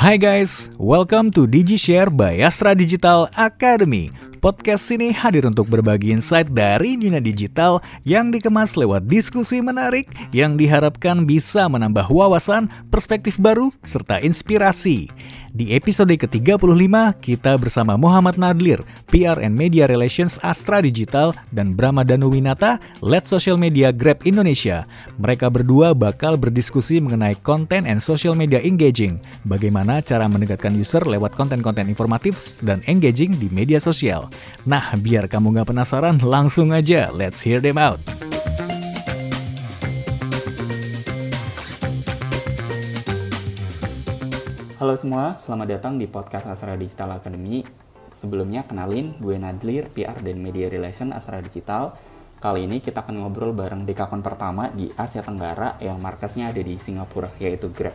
Hai 0.00 0.16
guys, 0.16 0.72
welcome 0.80 1.28
to 1.28 1.44
DigiShare 1.44 2.08
by 2.08 2.40
Astra 2.40 2.72
Digital 2.72 3.28
Academy. 3.36 4.08
Podcast 4.40 4.88
ini 4.88 5.12
hadir 5.12 5.44
untuk 5.44 5.68
berbagi 5.68 6.16
insight 6.16 6.48
dari 6.48 6.96
dunia 6.96 7.20
digital 7.20 7.84
yang 8.08 8.32
dikemas 8.32 8.72
lewat 8.72 9.04
diskusi 9.04 9.60
menarik 9.60 10.08
yang 10.32 10.56
diharapkan 10.56 11.28
bisa 11.28 11.68
menambah 11.68 12.08
wawasan, 12.08 12.72
perspektif 12.88 13.36
baru, 13.36 13.68
serta 13.84 14.16
inspirasi. 14.24 15.12
Di 15.50 15.74
episode 15.74 16.14
ke-35, 16.14 16.70
kita 17.18 17.58
bersama 17.58 17.98
Muhammad 17.98 18.38
Nadlir, 18.38 18.86
PR 19.10 19.42
and 19.42 19.50
Media 19.50 19.90
Relations 19.90 20.38
Astra 20.46 20.78
Digital, 20.78 21.34
dan 21.50 21.74
Brahma 21.74 22.06
Danuwinata, 22.06 22.78
Let 23.02 23.26
Social 23.26 23.58
Media 23.58 23.90
Grab 23.90 24.22
Indonesia. 24.22 24.86
Mereka 25.18 25.50
berdua 25.50 25.90
bakal 25.90 26.38
berdiskusi 26.38 27.02
mengenai 27.02 27.34
konten 27.42 27.82
and 27.82 27.98
social 27.98 28.38
media 28.38 28.62
engaging, 28.62 29.18
bagaimana 29.42 29.98
cara 30.06 30.30
mendekatkan 30.30 30.70
user 30.78 31.02
lewat 31.02 31.34
konten-konten 31.34 31.90
informatif 31.90 32.62
dan 32.62 32.78
engaging 32.86 33.34
di 33.34 33.50
media 33.50 33.82
sosial. 33.82 34.29
Nah, 34.68 34.92
biar 35.00 35.30
kamu 35.30 35.56
nggak 35.56 35.72
penasaran, 35.72 36.20
langsung 36.20 36.70
aja, 36.76 37.08
let's 37.14 37.40
hear 37.40 37.58
them 37.64 37.80
out. 37.80 37.98
Halo 44.80 44.96
semua, 44.96 45.36
selamat 45.36 45.68
datang 45.76 46.00
di 46.00 46.08
podcast 46.08 46.48
Astra 46.48 46.72
Digital 46.72 47.20
Academy. 47.20 47.60
Sebelumnya 48.16 48.64
kenalin, 48.64 49.12
gue 49.20 49.36
Nadlir, 49.36 49.92
PR 49.92 50.16
dan 50.24 50.40
Media 50.40 50.72
Relation 50.72 51.12
Astra 51.12 51.44
Digital. 51.44 51.92
Kali 52.40 52.64
ini 52.64 52.80
kita 52.80 53.04
akan 53.04 53.20
ngobrol 53.20 53.52
bareng 53.52 53.84
dekakon 53.84 54.24
pertama 54.24 54.72
di 54.72 54.88
Asia 54.96 55.20
Tenggara 55.20 55.76
yang 55.84 56.00
markasnya 56.00 56.48
ada 56.48 56.64
di 56.64 56.80
Singapura, 56.80 57.28
yaitu 57.36 57.68
Grab. 57.68 57.92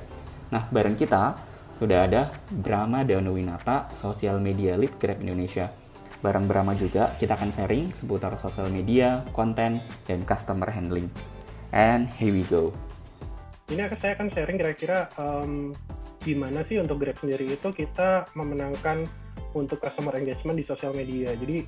Nah, 0.53 0.69
bareng 0.69 0.93
kita 0.93 1.33
sudah 1.75 2.05
ada 2.05 2.29
Brahma 2.53 3.01
Danuwinata, 3.01 3.89
Social 3.97 4.37
Media 4.37 4.77
Lead 4.77 4.95
Grab 5.01 5.19
Indonesia. 5.25 5.84
Bareng 6.25 6.49
Brahma 6.49 6.73
juga, 6.73 7.13
kita 7.21 7.37
akan 7.37 7.53
sharing 7.53 7.93
seputar 7.93 8.33
sosial 8.41 8.73
media, 8.73 9.21
konten, 9.29 9.77
dan 10.09 10.25
customer 10.25 10.65
handling. 10.73 11.05
And 11.69 12.09
here 12.09 12.33
we 12.33 12.41
go. 12.49 12.73
Ini 13.69 13.93
saya 14.01 14.17
akan 14.17 14.33
sharing 14.33 14.57
kira-kira 14.57 15.13
um, 15.21 15.77
gimana 16.25 16.65
sih 16.65 16.81
untuk 16.81 17.05
Grab 17.05 17.21
sendiri 17.21 17.53
itu 17.53 17.69
kita 17.69 18.25
memenangkan 18.33 19.05
untuk 19.53 19.77
customer 19.85 20.17
engagement 20.17 20.57
di 20.57 20.65
sosial 20.65 20.97
media. 20.97 21.37
Jadi 21.37 21.61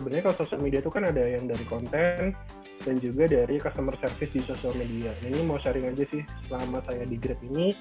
sebenarnya 0.00 0.32
kalau 0.32 0.36
sosial 0.40 0.64
media 0.64 0.80
itu 0.80 0.88
kan 0.88 1.04
ada 1.04 1.20
yang 1.20 1.44
dari 1.44 1.64
konten 1.68 2.32
dan 2.80 2.94
juga 2.96 3.28
dari 3.28 3.60
customer 3.60 3.92
service 4.00 4.32
di 4.32 4.40
sosial 4.40 4.72
media. 4.80 5.12
Nah, 5.20 5.28
ini 5.28 5.44
mau 5.44 5.60
sharing 5.60 5.92
aja 5.92 6.04
sih 6.08 6.24
selama 6.48 6.80
saya 6.88 7.04
di 7.04 7.20
Grab 7.20 7.36
ini 7.44 7.76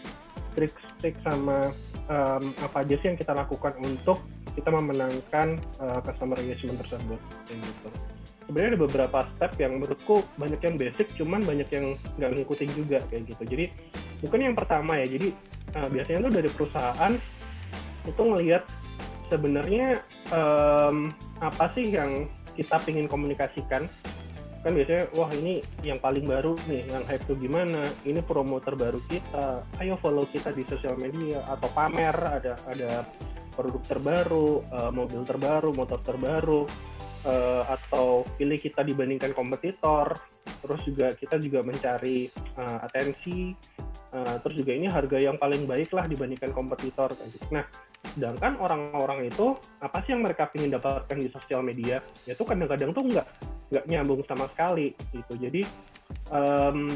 trik-trik 0.52 1.16
sama 1.24 1.72
um, 2.12 2.52
apa 2.60 2.84
aja 2.84 3.00
sih 3.00 3.08
yang 3.08 3.16
kita 3.16 3.32
lakukan 3.32 3.80
untuk 3.80 4.20
kita 4.56 4.70
memenangkan 4.74 5.62
uh, 5.82 6.00
customer 6.02 6.38
engagement 6.40 6.80
tersebut. 6.86 7.20
Gitu. 7.50 7.90
Sebenarnya 8.50 8.70
ada 8.74 8.82
beberapa 8.82 9.20
step 9.38 9.52
yang 9.62 9.78
menurutku 9.78 10.26
banyak 10.42 10.62
yang 10.62 10.76
basic, 10.78 11.08
cuman 11.14 11.46
banyak 11.46 11.70
yang 11.70 11.94
nggak 12.18 12.32
ngikutin 12.34 12.70
juga 12.74 12.98
kayak 13.14 13.30
gitu. 13.30 13.44
Jadi 13.46 13.66
mungkin 14.26 14.40
yang 14.52 14.56
pertama 14.58 14.98
ya, 14.98 15.06
jadi 15.06 15.30
Nah, 15.76 15.88
biasanya 15.90 16.20
tuh 16.26 16.34
dari 16.34 16.50
perusahaan 16.50 17.14
itu 18.08 18.22
ngelihat 18.22 18.64
sebenarnya 19.30 20.02
um, 20.34 21.14
apa 21.46 21.70
sih 21.78 21.94
yang 21.94 22.26
kita 22.58 22.82
ingin 22.90 23.06
komunikasikan 23.06 23.86
kan 24.60 24.76
biasanya 24.76 25.08
wah 25.16 25.32
ini 25.32 25.64
yang 25.88 25.96
paling 26.04 26.28
baru 26.28 26.52
nih 26.68 26.84
yang 26.92 27.00
hype 27.08 27.24
tuh 27.24 27.40
gimana 27.40 27.80
ini 28.04 28.20
promo 28.20 28.60
terbaru 28.60 29.00
kita 29.08 29.64
ayo 29.80 29.96
follow 30.04 30.28
kita 30.28 30.52
di 30.52 30.68
sosial 30.68 31.00
media 31.00 31.40
atau 31.48 31.72
pamer 31.72 32.12
ada 32.12 32.60
ada 32.68 33.08
produk 33.60 33.84
terbaru 33.84 34.64
uh, 34.72 34.92
mobil 34.96 35.28
terbaru 35.28 35.76
motor 35.76 36.00
terbaru 36.00 36.64
uh, 37.28 37.64
atau 37.68 38.24
pilih 38.40 38.56
kita 38.56 38.88
dibandingkan 38.88 39.36
kompetitor 39.36 40.16
terus 40.64 40.80
juga 40.88 41.12
kita 41.12 41.36
juga 41.44 41.60
mencari 41.68 42.32
uh, 42.56 42.88
atensi 42.88 43.52
Uh, 44.10 44.42
terus 44.42 44.66
juga 44.66 44.74
ini 44.74 44.90
harga 44.90 45.22
yang 45.22 45.38
paling 45.38 45.70
baik 45.70 45.94
lah 45.94 46.10
dibandingkan 46.10 46.50
kompetitor 46.50 47.14
gitu. 47.30 47.46
Nah, 47.54 47.62
sedangkan 48.18 48.58
orang-orang 48.58 49.30
itu 49.30 49.54
apa 49.86 50.02
sih 50.02 50.18
yang 50.18 50.26
mereka 50.26 50.50
ingin 50.58 50.74
dapatkan 50.74 51.14
di 51.14 51.30
sosial 51.30 51.62
media? 51.62 52.02
Ya 52.26 52.34
tuh 52.34 52.50
kadang-kadang 52.50 52.90
tuh 52.90 53.06
nggak 53.06 53.28
nggak 53.70 53.86
nyambung 53.86 54.26
sama 54.26 54.50
sekali 54.50 54.98
gitu. 55.14 55.38
Jadi 55.38 55.62
um, 56.34 56.90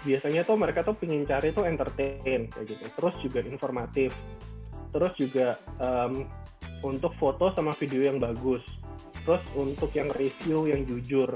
biasanya 0.00 0.48
tuh 0.48 0.56
mereka 0.56 0.80
tuh 0.80 0.96
ingin 1.04 1.28
cari 1.28 1.52
tuh 1.52 1.68
entertain 1.68 2.48
kayak 2.48 2.66
gitu. 2.72 2.84
Terus 2.88 3.14
juga 3.20 3.44
informatif. 3.44 4.16
Terus 4.94 5.12
juga 5.18 5.58
um, 5.82 6.24
untuk 6.86 7.10
foto 7.18 7.50
sama 7.58 7.74
video 7.76 8.06
yang 8.06 8.22
bagus. 8.22 8.62
Terus 9.26 9.42
untuk 9.58 9.90
yang 9.92 10.06
review 10.14 10.70
yang 10.70 10.86
jujur 10.86 11.34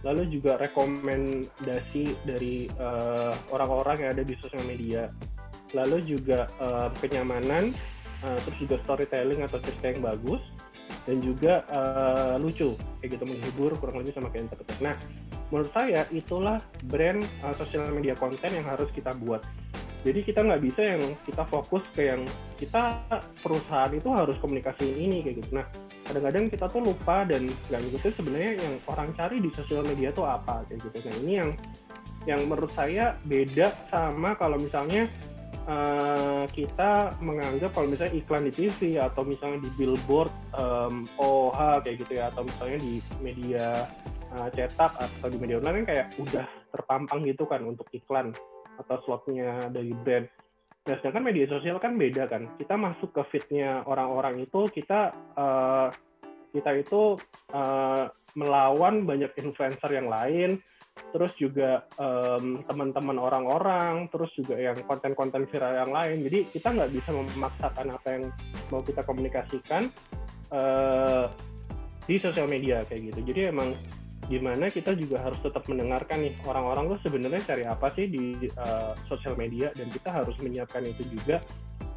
lalu 0.00 0.32
juga 0.32 0.56
rekomendasi 0.56 2.04
dari 2.24 2.64
uh, 2.80 3.36
orang-orang 3.52 4.00
yang 4.00 4.10
ada 4.16 4.24
di 4.24 4.32
sosial 4.40 4.64
media, 4.64 5.12
lalu 5.76 6.00
juga 6.16 6.48
uh, 6.56 6.88
kenyamanan, 7.04 7.72
uh, 8.24 8.38
terus 8.48 8.58
juga 8.64 8.76
storytelling 8.88 9.44
atau 9.44 9.60
cerita 9.60 9.92
yang 9.92 10.00
bagus, 10.00 10.40
dan 11.04 11.20
juga 11.20 11.68
uh, 11.68 12.40
lucu, 12.40 12.72
kayak 13.00 13.10
gitu 13.16 13.24
menghibur 13.28 13.76
kurang 13.76 14.00
lebih 14.00 14.16
sama 14.16 14.32
kayak 14.32 14.48
entertain. 14.48 14.80
Nah, 14.80 14.96
menurut 15.52 15.70
saya 15.76 16.08
itulah 16.16 16.56
brand 16.88 17.20
uh, 17.44 17.52
sosial 17.52 17.84
media 17.92 18.16
konten 18.16 18.48
yang 18.48 18.64
harus 18.64 18.88
kita 18.96 19.12
buat. 19.20 19.44
Jadi 20.00 20.20
kita 20.24 20.40
nggak 20.40 20.62
bisa 20.64 20.80
yang 20.96 21.02
kita 21.28 21.42
fokus 21.48 21.84
ke 21.92 22.08
yang 22.08 22.24
kita 22.56 23.04
perusahaan 23.44 23.92
itu 23.92 24.08
harus 24.12 24.36
komunikasi 24.40 24.88
ini 24.96 25.20
kayak 25.20 25.44
gitu. 25.44 25.60
Nah, 25.60 25.66
kadang-kadang 26.10 26.50
kita 26.50 26.66
tuh 26.66 26.82
lupa 26.82 27.22
dan 27.22 27.46
nggak 27.70 27.80
ngikutin 27.86 28.12
sebenarnya 28.18 28.52
yang 28.58 28.74
orang 28.90 29.08
cari 29.14 29.36
di 29.38 29.50
sosial 29.54 29.86
media 29.86 30.10
tuh 30.10 30.26
apa 30.26 30.66
kayak 30.66 30.82
gitu 30.82 30.98
nah 31.06 31.14
ini 31.22 31.32
yang 31.38 31.50
yang 32.28 32.40
menurut 32.50 32.72
saya 32.74 33.14
beda 33.30 33.70
sama 33.88 34.34
kalau 34.34 34.58
misalnya 34.58 35.06
uh, 35.70 36.44
kita 36.50 37.14
menganggap 37.22 37.70
kalau 37.72 37.88
misalnya 37.88 38.18
iklan 38.18 38.44
di 38.50 38.52
TV 38.52 38.98
atau 38.98 39.22
misalnya 39.22 39.62
di 39.62 39.70
billboard 39.78 40.34
um, 40.58 41.06
OH 41.16 41.86
kayak 41.86 41.96
gitu 42.02 42.12
ya 42.18 42.28
atau 42.34 42.42
misalnya 42.42 42.78
di 42.82 42.94
media 43.22 43.86
uh, 44.36 44.48
cetak 44.50 44.92
atau 44.98 45.26
di 45.30 45.38
media 45.38 45.62
online 45.62 45.86
kan 45.86 45.86
kayak 45.94 46.06
udah 46.18 46.46
terpampang 46.74 47.22
gitu 47.22 47.46
kan 47.46 47.62
untuk 47.62 47.86
iklan 47.94 48.34
atau 48.80 48.96
slotnya 49.04 49.68
dari 49.68 49.92
brand 49.92 50.26
Nah, 50.88 50.96
sedangkan 50.96 51.28
media 51.28 51.44
sosial 51.44 51.76
kan 51.76 52.00
beda 52.00 52.24
kan. 52.24 52.56
Kita 52.56 52.74
masuk 52.80 53.12
ke 53.12 53.22
fitnya 53.36 53.84
orang-orang 53.84 54.48
itu 54.48 54.64
kita 54.72 55.12
uh, 55.36 55.92
kita 56.56 56.70
itu 56.80 57.20
uh, 57.52 58.08
melawan 58.32 59.04
banyak 59.04 59.28
influencer 59.38 59.90
yang 59.92 60.08
lain, 60.08 60.56
terus 61.12 61.36
juga 61.36 61.84
um, 62.00 62.64
teman-teman 62.64 63.20
orang-orang, 63.20 64.08
terus 64.08 64.32
juga 64.32 64.56
yang 64.56 64.78
konten-konten 64.88 65.44
viral 65.52 65.84
yang 65.84 65.92
lain. 65.92 66.24
Jadi 66.24 66.38
kita 66.48 66.72
nggak 66.72 66.90
bisa 66.96 67.10
memaksakan 67.12 67.86
apa 67.92 68.08
yang 68.16 68.24
mau 68.72 68.80
kita 68.80 69.04
komunikasikan 69.04 69.92
uh, 70.50 71.28
di 72.08 72.16
sosial 72.18 72.48
media 72.48 72.88
kayak 72.88 73.12
gitu. 73.12 73.20
Jadi 73.30 73.52
emang 73.52 73.76
gimana 74.30 74.70
kita 74.70 74.94
juga 74.94 75.18
harus 75.18 75.42
tetap 75.42 75.66
mendengarkan 75.66 76.22
nih 76.22 76.34
orang-orang 76.46 76.94
tuh 76.94 77.10
sebenarnya 77.10 77.42
cari 77.42 77.66
apa 77.66 77.90
sih 77.98 78.06
di 78.06 78.46
uh, 78.54 78.94
sosial 79.10 79.34
media 79.34 79.74
dan 79.74 79.90
kita 79.90 80.06
harus 80.14 80.38
menyiapkan 80.38 80.86
itu 80.86 81.02
juga 81.10 81.42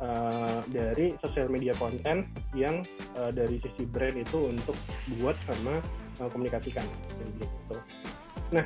uh, 0.01 0.65
dari 0.73 1.13
sosial 1.21 1.45
media 1.53 1.77
konten 1.77 2.25
yang 2.57 2.81
uh, 3.21 3.29
dari 3.29 3.61
sisi 3.61 3.85
brand 3.85 4.17
itu 4.17 4.49
untuk 4.49 4.73
buat 5.21 5.37
sama 5.45 5.77
uh, 6.25 6.29
komunikasikan 6.33 6.89
gitu. 7.37 7.77
Nah, 8.49 8.65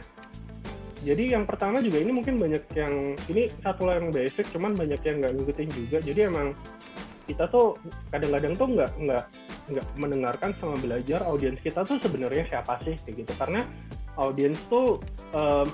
jadi 1.03 1.35
yang 1.35 1.43
pertama 1.43 1.83
juga 1.83 1.99
ini 1.99 2.15
mungkin 2.15 2.39
banyak 2.39 2.63
yang 2.71 3.19
ini 3.27 3.51
satu 3.59 3.83
lah 3.83 3.99
yang 3.99 4.15
basic, 4.15 4.47
cuman 4.55 4.79
banyak 4.79 5.03
yang 5.03 5.19
nggak 5.19 5.33
ngikutin 5.43 5.69
juga. 5.75 5.97
Jadi 5.99 6.19
emang 6.23 6.55
kita 7.27 7.51
tuh 7.51 7.75
kadang-kadang 8.15 8.55
tuh 8.55 8.67
nggak 8.71 8.91
nggak 8.95 9.23
nggak 9.67 9.87
mendengarkan 9.99 10.51
sama 10.57 10.79
belajar 10.79 11.23
audiens 11.27 11.59
kita 11.59 11.83
tuh 11.83 11.99
sebenarnya 11.99 12.47
siapa 12.47 12.79
sih 12.83 12.95
kayak 13.03 13.27
gitu. 13.27 13.33
Karena 13.35 13.61
audiens 14.17 14.57
tuh 14.67 14.97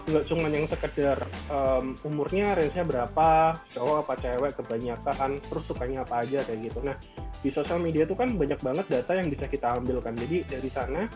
nggak 0.10 0.24
um, 0.26 0.28
cuma 0.28 0.48
yang 0.52 0.68
sekedar 0.68 1.24
um, 1.48 1.96
umurnya 2.04 2.58
range-nya 2.60 2.84
berapa 2.84 3.56
cowok 3.72 3.98
apa 4.04 4.14
cewek 4.20 4.52
kebanyakan 4.60 5.40
terus 5.40 5.64
sukanya 5.64 6.04
apa 6.04 6.28
aja 6.28 6.44
kayak 6.44 6.68
gitu. 6.68 6.84
Nah 6.84 7.00
di 7.40 7.50
sosial 7.52 7.80
media 7.80 8.04
tuh 8.04 8.20
kan 8.20 8.36
banyak 8.36 8.60
banget 8.60 8.86
data 8.92 9.16
yang 9.16 9.28
bisa 9.32 9.48
kita 9.48 9.80
ambil 9.80 10.04
kan. 10.04 10.16
Jadi 10.20 10.44
dari 10.44 10.70
sana 10.70 11.08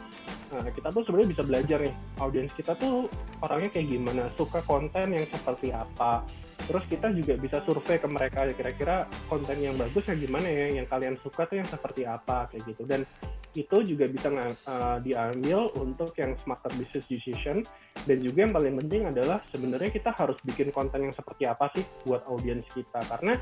uh, 0.54 0.70
kita 0.72 0.90
tuh 0.92 1.04
sebenarnya 1.08 1.30
bisa 1.34 1.44
belajar 1.44 1.80
nih 1.84 1.96
audiens 2.20 2.54
kita 2.54 2.74
tuh 2.80 3.08
orangnya 3.44 3.70
kayak 3.74 3.88
gimana 3.92 4.24
suka 4.36 4.60
konten 4.64 5.08
yang 5.14 5.26
seperti 5.28 5.74
apa. 5.74 6.24
Terus 6.68 6.84
kita 6.92 7.08
juga 7.16 7.34
bisa 7.40 7.58
survei 7.64 7.96
ke 7.96 8.08
mereka 8.12 8.44
kira-kira 8.52 9.08
konten 9.32 9.56
yang 9.62 9.78
bagus 9.80 10.04
ya 10.04 10.16
gimana 10.18 10.48
ya 10.50 10.84
yang 10.84 10.88
kalian 10.90 11.16
suka 11.22 11.48
tuh 11.48 11.64
yang 11.64 11.70
seperti 11.70 12.04
apa 12.04 12.52
kayak 12.52 12.64
gitu. 12.68 12.84
Dan 12.84 13.08
itu 13.56 13.78
juga 13.96 14.06
bisa 14.06 14.30
uh, 14.30 14.98
diambil 15.02 15.72
untuk 15.80 16.12
yang 16.20 16.36
smarter 16.36 16.70
business 16.76 17.08
decision. 17.08 17.64
Dan 18.04 18.22
juga 18.22 18.46
yang 18.46 18.54
paling 18.54 18.76
penting 18.86 19.02
adalah 19.10 19.40
sebenarnya 19.50 19.90
kita 19.90 20.12
harus 20.14 20.38
bikin 20.44 20.70
konten 20.70 21.08
yang 21.08 21.16
seperti 21.16 21.48
apa 21.48 21.72
sih 21.74 21.86
buat 22.04 22.28
audiens 22.28 22.68
kita. 22.70 23.00
Karena 23.08 23.34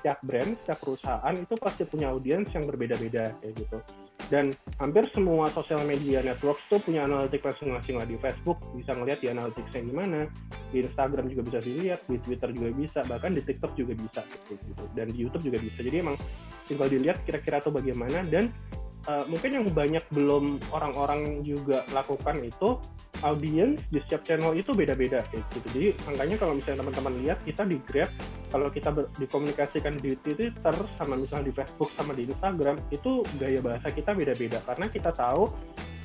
setiap 0.00 0.18
brand, 0.24 0.56
setiap 0.64 0.78
perusahaan 0.80 1.34
itu 1.36 1.54
pasti 1.60 1.84
punya 1.84 2.08
audiens 2.08 2.48
yang 2.56 2.64
berbeda-beda 2.64 3.36
kayak 3.44 3.54
gitu. 3.60 3.78
Dan 4.32 4.48
hampir 4.80 5.04
semua 5.12 5.50
sosial 5.52 5.82
media 5.84 6.24
networks 6.24 6.62
tuh 6.72 6.80
punya 6.80 7.04
analitik 7.04 7.44
masing-masing 7.44 8.00
lah 8.00 8.06
di 8.08 8.16
Facebook 8.16 8.56
bisa 8.72 8.96
ngelihat 8.96 9.20
di 9.20 9.28
analitiknya 9.28 9.80
gimana, 9.84 10.20
di 10.70 10.86
Instagram 10.86 11.26
juga 11.28 11.42
bisa 11.50 11.58
dilihat, 11.60 12.00
di 12.06 12.16
Twitter 12.22 12.48
juga 12.54 12.70
bisa, 12.72 13.00
bahkan 13.04 13.34
di 13.34 13.42
TikTok 13.42 13.76
juga 13.76 13.92
bisa 13.98 14.22
gitu. 14.48 14.84
Dan 14.96 15.12
di 15.12 15.18
YouTube 15.20 15.44
juga 15.50 15.58
bisa. 15.60 15.78
Jadi 15.82 15.96
emang 16.00 16.16
tinggal 16.70 16.88
dilihat 16.88 17.18
kira-kira 17.26 17.58
tuh 17.60 17.74
bagaimana 17.74 18.22
dan 18.30 18.48
uh, 19.08 19.24
mungkin 19.28 19.50
yang 19.62 19.66
banyak 19.70 20.04
belum 20.12 20.60
orang-orang 20.74 21.46
juga 21.46 21.86
lakukan 21.94 22.42
itu 22.44 22.76
audience 23.20 23.84
di 23.92 24.00
setiap 24.04 24.24
channel 24.24 24.56
itu 24.56 24.72
beda-beda 24.72 25.24
kayak 25.28 25.44
gitu. 25.52 25.66
Jadi 25.72 25.86
angkanya 26.08 26.36
kalau 26.40 26.52
misalnya 26.56 26.78
teman-teman 26.84 27.14
lihat 27.24 27.38
kita 27.44 27.62
di 27.68 27.76
Grab 27.84 28.10
kalau 28.50 28.66
kita 28.72 28.90
ber, 28.90 29.06
dikomunikasikan 29.20 30.00
di 30.00 30.16
Twitter 30.20 30.74
sama 30.98 31.14
misalnya 31.14 31.52
di 31.52 31.54
Facebook 31.54 31.90
sama 31.94 32.12
di 32.16 32.26
Instagram 32.26 32.76
itu 32.90 33.22
gaya 33.38 33.60
bahasa 33.62 33.88
kita 33.92 34.10
beda-beda 34.16 34.58
karena 34.64 34.86
kita 34.90 35.10
tahu 35.14 35.46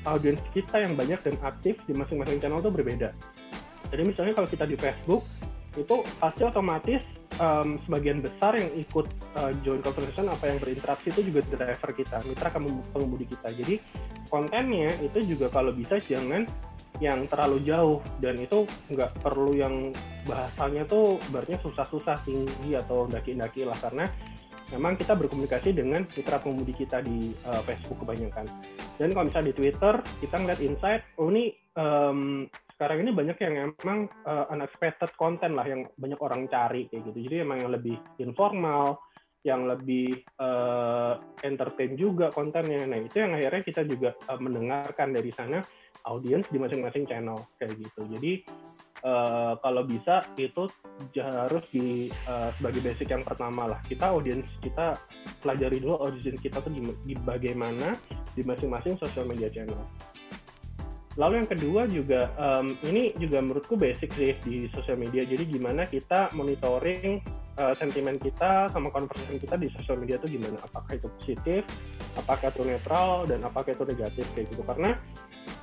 audiens 0.06 0.38
kita 0.54 0.78
yang 0.78 0.94
banyak 0.94 1.18
dan 1.24 1.34
aktif 1.42 1.80
di 1.88 1.92
masing-masing 1.96 2.38
channel 2.38 2.62
itu 2.62 2.70
berbeda. 2.70 3.10
Jadi 3.90 4.02
misalnya 4.02 4.32
kalau 4.36 4.48
kita 4.48 4.64
di 4.68 4.76
Facebook 4.78 5.22
itu 5.76 5.96
pasti 6.18 6.42
otomatis 6.46 7.02
um, 7.40 7.76
sebagian 7.84 8.24
besar 8.24 8.56
yang 8.56 8.70
ikut 8.76 9.06
uh, 9.36 9.52
join 9.64 9.80
conversation 9.80 10.28
apa 10.28 10.50
yang 10.50 10.58
berinteraksi 10.60 11.12
itu 11.12 11.32
juga 11.32 11.40
driver 11.46 11.90
kita, 11.92 12.16
mitra 12.24 12.48
pengemudi 12.92 13.26
kita. 13.28 13.52
Jadi 13.52 13.74
kontennya 14.28 14.92
itu 15.00 15.36
juga 15.36 15.46
kalau 15.52 15.70
bisa 15.72 16.00
jangan 16.02 16.44
yang 16.96 17.28
terlalu 17.28 17.60
jauh 17.68 17.98
dan 18.24 18.40
itu 18.40 18.64
nggak 18.88 19.20
perlu 19.20 19.52
yang 19.52 19.92
bahasanya 20.24 20.88
tuh 20.88 21.20
berarti 21.28 21.60
susah-susah 21.60 22.16
tinggi 22.24 22.72
atau 22.72 23.04
daki-daki 23.04 23.68
lah 23.68 23.76
karena 23.76 24.08
memang 24.74 24.98
kita 24.98 25.14
berkomunikasi 25.14 25.76
dengan 25.76 26.02
mitra 26.08 26.42
pengemudi 26.42 26.74
kita 26.74 27.04
di 27.04 27.30
uh, 27.46 27.62
Facebook 27.62 28.02
kebanyakan. 28.02 28.48
Dan 28.96 29.12
kalau 29.12 29.28
misalnya 29.28 29.52
di 29.52 29.56
Twitter 29.60 29.94
kita 30.24 30.36
ngeliat 30.40 30.60
insight, 30.64 31.02
oh 31.20 31.28
ini 31.30 31.54
um, 31.76 32.48
sekarang 32.76 33.08
ini 33.08 33.10
banyak 33.16 33.40
yang 33.40 33.72
emang 33.72 34.04
uh, 34.28 34.52
unexpected 34.52 35.08
content 35.16 35.56
lah 35.56 35.64
yang 35.64 35.88
banyak 35.96 36.20
orang 36.20 36.44
cari 36.52 36.84
kayak 36.92 37.08
gitu. 37.08 37.18
Jadi 37.24 37.36
emang 37.40 37.64
yang 37.64 37.72
lebih 37.72 37.96
informal, 38.20 39.00
yang 39.48 39.64
lebih 39.64 40.20
uh, 40.36 41.16
entertain 41.40 41.96
juga 41.96 42.28
kontennya. 42.36 42.84
Nah 42.84 43.00
itu 43.00 43.24
yang 43.24 43.32
akhirnya 43.32 43.62
kita 43.64 43.82
juga 43.88 44.12
uh, 44.28 44.36
mendengarkan 44.36 45.16
dari 45.16 45.32
sana 45.32 45.64
audiens 46.04 46.44
di 46.52 46.60
masing-masing 46.60 47.08
channel 47.08 47.40
kayak 47.56 47.80
gitu. 47.80 48.00
Jadi 48.12 48.32
uh, 49.08 49.56
kalau 49.64 49.88
bisa 49.88 50.20
itu 50.36 50.68
harus 51.16 51.64
di 51.72 52.12
uh, 52.28 52.52
sebagai 52.60 52.84
basic 52.84 53.08
yang 53.08 53.24
pertama 53.24 53.72
lah. 53.72 53.80
Kita 53.88 54.12
audiens 54.12 54.44
kita 54.60 55.00
pelajari 55.40 55.80
dulu 55.80 55.96
audiens 55.96 56.42
kita 56.44 56.60
tuh 56.60 56.74
di, 56.76 56.84
di 57.08 57.14
bagaimana 57.24 57.96
di 58.36 58.44
masing-masing 58.44 59.00
social 59.00 59.24
media 59.24 59.48
channel. 59.48 59.80
Lalu 61.16 61.34
yang 61.40 61.48
kedua 61.48 61.82
juga 61.88 62.20
um, 62.36 62.76
ini 62.84 63.16
juga 63.16 63.40
menurutku 63.40 63.72
basic 63.72 64.12
sih 64.12 64.36
di 64.44 64.68
sosial 64.68 65.00
media. 65.00 65.24
Jadi 65.24 65.48
gimana 65.48 65.88
kita 65.88 66.28
monitoring 66.36 67.24
uh, 67.56 67.72
sentimen 67.80 68.20
kita 68.20 68.68
sama 68.68 68.92
conversation 68.92 69.40
kita 69.40 69.56
di 69.56 69.72
sosial 69.72 69.96
media 69.96 70.20
itu 70.20 70.36
gimana? 70.36 70.60
Apakah 70.60 71.00
itu 71.00 71.08
positif, 71.16 71.64
apakah 72.20 72.52
itu 72.52 72.62
netral, 72.68 73.24
dan 73.24 73.40
apakah 73.48 73.72
itu 73.72 73.84
negatif 73.88 74.28
kayak 74.36 74.46
gitu? 74.52 74.62
Karena 74.68 74.90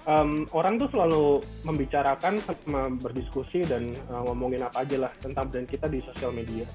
um, 0.10 0.50
orang 0.58 0.82
tuh 0.82 0.90
selalu 0.90 1.46
membicarakan 1.70 2.42
sama 2.42 2.90
berdiskusi 2.98 3.62
dan 3.70 3.94
uh, 4.10 4.26
ngomongin 4.26 4.66
apa 4.66 4.82
aja 4.82 5.06
lah 5.06 5.12
tentang 5.22 5.54
brand 5.54 5.70
kita 5.70 5.86
di 5.86 6.02
sosial 6.02 6.34
media. 6.34 6.66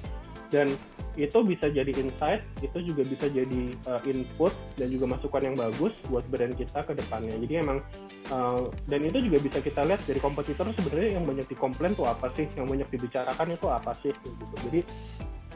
Dan 0.54 0.70
itu 1.18 1.38
bisa 1.42 1.66
jadi 1.66 1.90
insight, 1.90 2.46
itu 2.62 2.78
juga 2.86 3.02
bisa 3.02 3.26
jadi 3.26 3.62
uh, 3.90 4.00
input 4.06 4.54
dan 4.78 4.86
juga 4.86 5.18
masukan 5.18 5.42
yang 5.42 5.56
bagus 5.58 5.90
buat 6.06 6.22
brand 6.30 6.54
kita 6.54 6.86
ke 6.86 6.94
depannya. 6.94 7.34
Jadi 7.42 7.54
emang 7.58 7.82
uh, 8.30 8.70
dan 8.86 9.02
itu 9.02 9.26
juga 9.26 9.42
bisa 9.42 9.58
kita 9.58 9.82
lihat 9.82 10.00
dari 10.06 10.22
kompetitor 10.22 10.70
sebenarnya 10.78 11.18
yang 11.18 11.26
banyak 11.26 11.46
dikomplain 11.50 11.98
tuh 11.98 12.06
apa 12.06 12.30
sih, 12.38 12.46
yang 12.54 12.70
banyak 12.70 12.86
dibicarakan 12.86 13.58
itu 13.58 13.66
apa 13.66 13.90
sih 13.98 14.14
gitu. 14.14 14.54
Jadi 14.70 14.80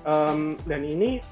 um, 0.03 0.59
dan 0.67 0.83
ini 0.83 1.23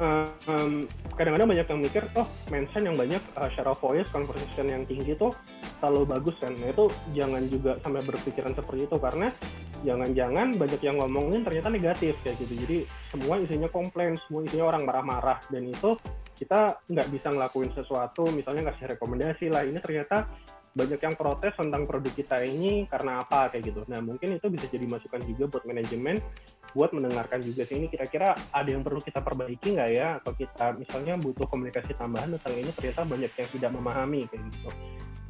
kadang 0.00 0.88
kadang-kadang 1.20 1.48
banyak 1.52 1.66
yang 1.68 1.80
mikir, 1.84 2.02
oh 2.16 2.24
mention 2.48 2.82
yang 2.88 2.96
banyak 2.96 3.20
uh, 3.36 3.48
share 3.52 3.68
of 3.68 3.76
voice, 3.84 4.08
conversation 4.08 4.72
yang 4.72 4.88
tinggi 4.88 5.12
tuh 5.12 5.28
selalu 5.76 6.08
bagus 6.08 6.36
kan. 6.40 6.56
Nah 6.56 6.72
itu 6.72 6.88
jangan 7.12 7.44
juga 7.52 7.76
sampai 7.84 8.00
berpikiran 8.08 8.56
seperti 8.56 8.88
itu 8.88 8.96
karena 8.96 9.28
jangan-jangan 9.82 10.56
banyak 10.56 10.80
yang 10.84 10.96
ngomongin 11.00 11.42
ternyata 11.42 11.68
negatif 11.72 12.14
kayak 12.22 12.36
gitu. 12.40 12.54
Jadi 12.66 12.78
semua 13.12 13.40
isinya 13.40 13.68
komplain 13.68 14.14
semua 14.16 14.44
isinya 14.44 14.70
orang 14.70 14.82
marah-marah. 14.84 15.38
Dan 15.48 15.68
itu 15.68 15.96
kita 16.36 16.80
nggak 16.88 17.08
bisa 17.12 17.28
ngelakuin 17.32 17.70
sesuatu 17.76 18.28
misalnya 18.32 18.70
ngasih 18.70 18.96
rekomendasi 18.96 19.46
lah. 19.52 19.64
Ini 19.64 19.78
ternyata 19.80 20.28
banyak 20.70 21.02
yang 21.02 21.14
protes 21.18 21.50
tentang 21.58 21.82
produk 21.82 22.14
kita 22.14 22.46
ini 22.46 22.86
karena 22.86 23.26
apa 23.26 23.50
kayak 23.50 23.74
gitu. 23.74 23.82
Nah 23.90 23.98
mungkin 23.98 24.38
itu 24.38 24.46
bisa 24.46 24.70
jadi 24.70 24.86
masukan 24.86 25.20
juga 25.26 25.50
buat 25.50 25.64
manajemen 25.66 26.16
buat 26.70 26.94
mendengarkan 26.94 27.42
juga 27.42 27.66
sih 27.66 27.82
ini 27.82 27.90
kira-kira 27.90 28.30
ada 28.54 28.68
yang 28.70 28.86
perlu 28.86 29.02
kita 29.02 29.18
perbaiki 29.18 29.74
nggak 29.74 29.90
ya? 29.90 30.22
Atau 30.22 30.38
kita 30.38 30.78
misalnya 30.78 31.18
butuh 31.18 31.50
komunikasi 31.50 31.98
tambahan 31.98 32.30
tentang 32.38 32.54
ini 32.54 32.70
ternyata 32.70 33.02
banyak 33.02 33.32
yang 33.34 33.48
tidak 33.50 33.70
memahami 33.74 34.20
kayak 34.30 34.42
gitu 34.54 34.70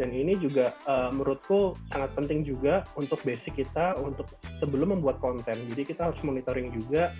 dan 0.00 0.16
ini 0.16 0.32
juga 0.40 0.72
uh, 0.88 1.12
menurutku 1.12 1.76
sangat 1.92 2.16
penting 2.16 2.40
juga 2.40 2.88
untuk 2.96 3.20
basic 3.20 3.60
kita 3.60 4.00
untuk 4.00 4.32
sebelum 4.56 4.96
membuat 4.96 5.20
konten. 5.20 5.68
Jadi 5.68 5.92
kita 5.92 6.08
harus 6.08 6.16
monitoring 6.24 6.72
juga 6.72 7.12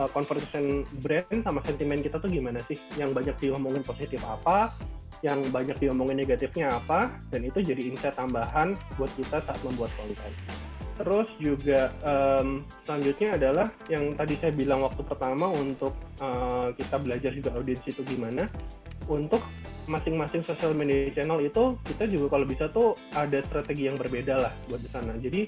uh, 0.00 0.08
conversation 0.08 0.88
brand 1.04 1.44
sama 1.44 1.60
sentimen 1.68 2.00
kita 2.00 2.16
tuh 2.16 2.32
gimana 2.32 2.56
sih? 2.64 2.80
Yang 2.96 3.20
banyak 3.20 3.36
diomongin 3.36 3.84
positif 3.84 4.24
apa? 4.24 4.72
Yang 5.20 5.52
banyak 5.52 5.76
diomongin 5.76 6.16
negatifnya 6.24 6.72
apa? 6.72 7.12
Dan 7.28 7.44
itu 7.44 7.60
jadi 7.60 7.84
insight 7.84 8.16
tambahan 8.16 8.80
buat 8.96 9.12
kita 9.12 9.44
saat 9.44 9.60
membuat 9.60 9.92
konten. 10.00 10.32
Terus 10.96 11.28
juga 11.36 11.92
um, 12.08 12.64
selanjutnya 12.88 13.36
adalah 13.36 13.68
yang 13.92 14.16
tadi 14.16 14.40
saya 14.40 14.56
bilang 14.56 14.80
waktu 14.80 15.04
pertama 15.04 15.52
untuk 15.52 15.92
uh, 16.24 16.72
kita 16.72 16.96
belajar 16.96 17.36
juga 17.36 17.52
audiens 17.52 17.84
itu 17.84 18.00
gimana. 18.08 18.48
Untuk 19.04 19.44
masing-masing 19.86 20.42
social 20.42 20.74
media 20.74 21.10
channel 21.14 21.38
itu 21.38 21.78
kita 21.86 22.10
juga 22.10 22.38
kalau 22.38 22.46
bisa 22.46 22.66
tuh 22.70 22.98
ada 23.14 23.38
strategi 23.46 23.86
yang 23.86 23.94
berbeda 23.98 24.34
lah 24.34 24.52
buat 24.66 24.82
di 24.82 24.90
sana. 24.90 25.14
Jadi 25.18 25.46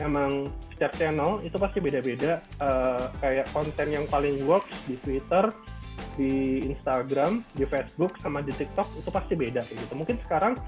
emang 0.00 0.52
setiap 0.76 0.92
channel 0.96 1.40
itu 1.44 1.56
pasti 1.56 1.78
beda-beda. 1.80 2.44
Uh, 2.60 3.08
kayak 3.20 3.48
konten 3.50 3.88
yang 3.88 4.04
paling 4.06 4.44
works 4.44 4.76
di 4.84 5.00
Twitter, 5.00 5.50
di 6.18 6.62
Instagram, 6.68 7.46
di 7.56 7.64
Facebook, 7.64 8.18
sama 8.20 8.44
di 8.44 8.52
TikTok 8.52 8.86
itu 8.98 9.08
pasti 9.08 9.34
beda 9.34 9.64
gitu. 9.70 9.94
Mungkin 9.96 10.20
sekarang 10.26 10.60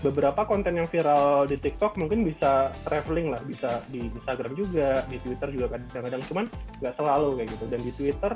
beberapa 0.00 0.44
konten 0.44 0.80
yang 0.80 0.88
viral 0.88 1.44
di 1.44 1.60
TikTok 1.60 1.96
mungkin 2.00 2.24
bisa 2.24 2.72
traveling 2.84 3.32
lah, 3.32 3.40
bisa 3.44 3.84
di 3.88 4.08
Instagram 4.08 4.52
juga, 4.56 5.04
di 5.06 5.20
Twitter 5.22 5.48
juga 5.54 5.76
kadang-kadang. 5.76 6.22
Cuman 6.26 6.44
nggak 6.82 6.94
selalu 6.98 7.28
kayak 7.38 7.48
gitu. 7.54 7.64
Dan 7.70 7.80
di 7.80 7.92
Twitter 7.94 8.34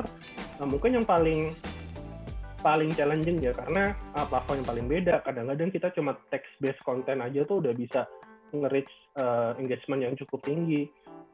nah 0.58 0.66
mungkin 0.66 0.90
yang 0.98 1.06
paling 1.06 1.54
paling 2.60 2.90
challenging 2.94 3.38
ya 3.38 3.54
karena 3.54 3.94
uh, 4.18 4.26
platform 4.26 4.62
yang 4.62 4.68
paling 4.68 4.86
beda. 4.90 5.14
Kadang-kadang 5.22 5.70
kita 5.70 5.88
cuma 5.94 6.18
text 6.30 6.50
based 6.58 6.82
content 6.82 7.22
aja 7.22 7.46
tuh 7.46 7.62
udah 7.62 7.72
bisa 7.74 8.06
nge-reach 8.50 8.92
uh, 9.20 9.54
engagement 9.60 10.02
yang 10.02 10.14
cukup 10.18 10.42
tinggi. 10.42 10.88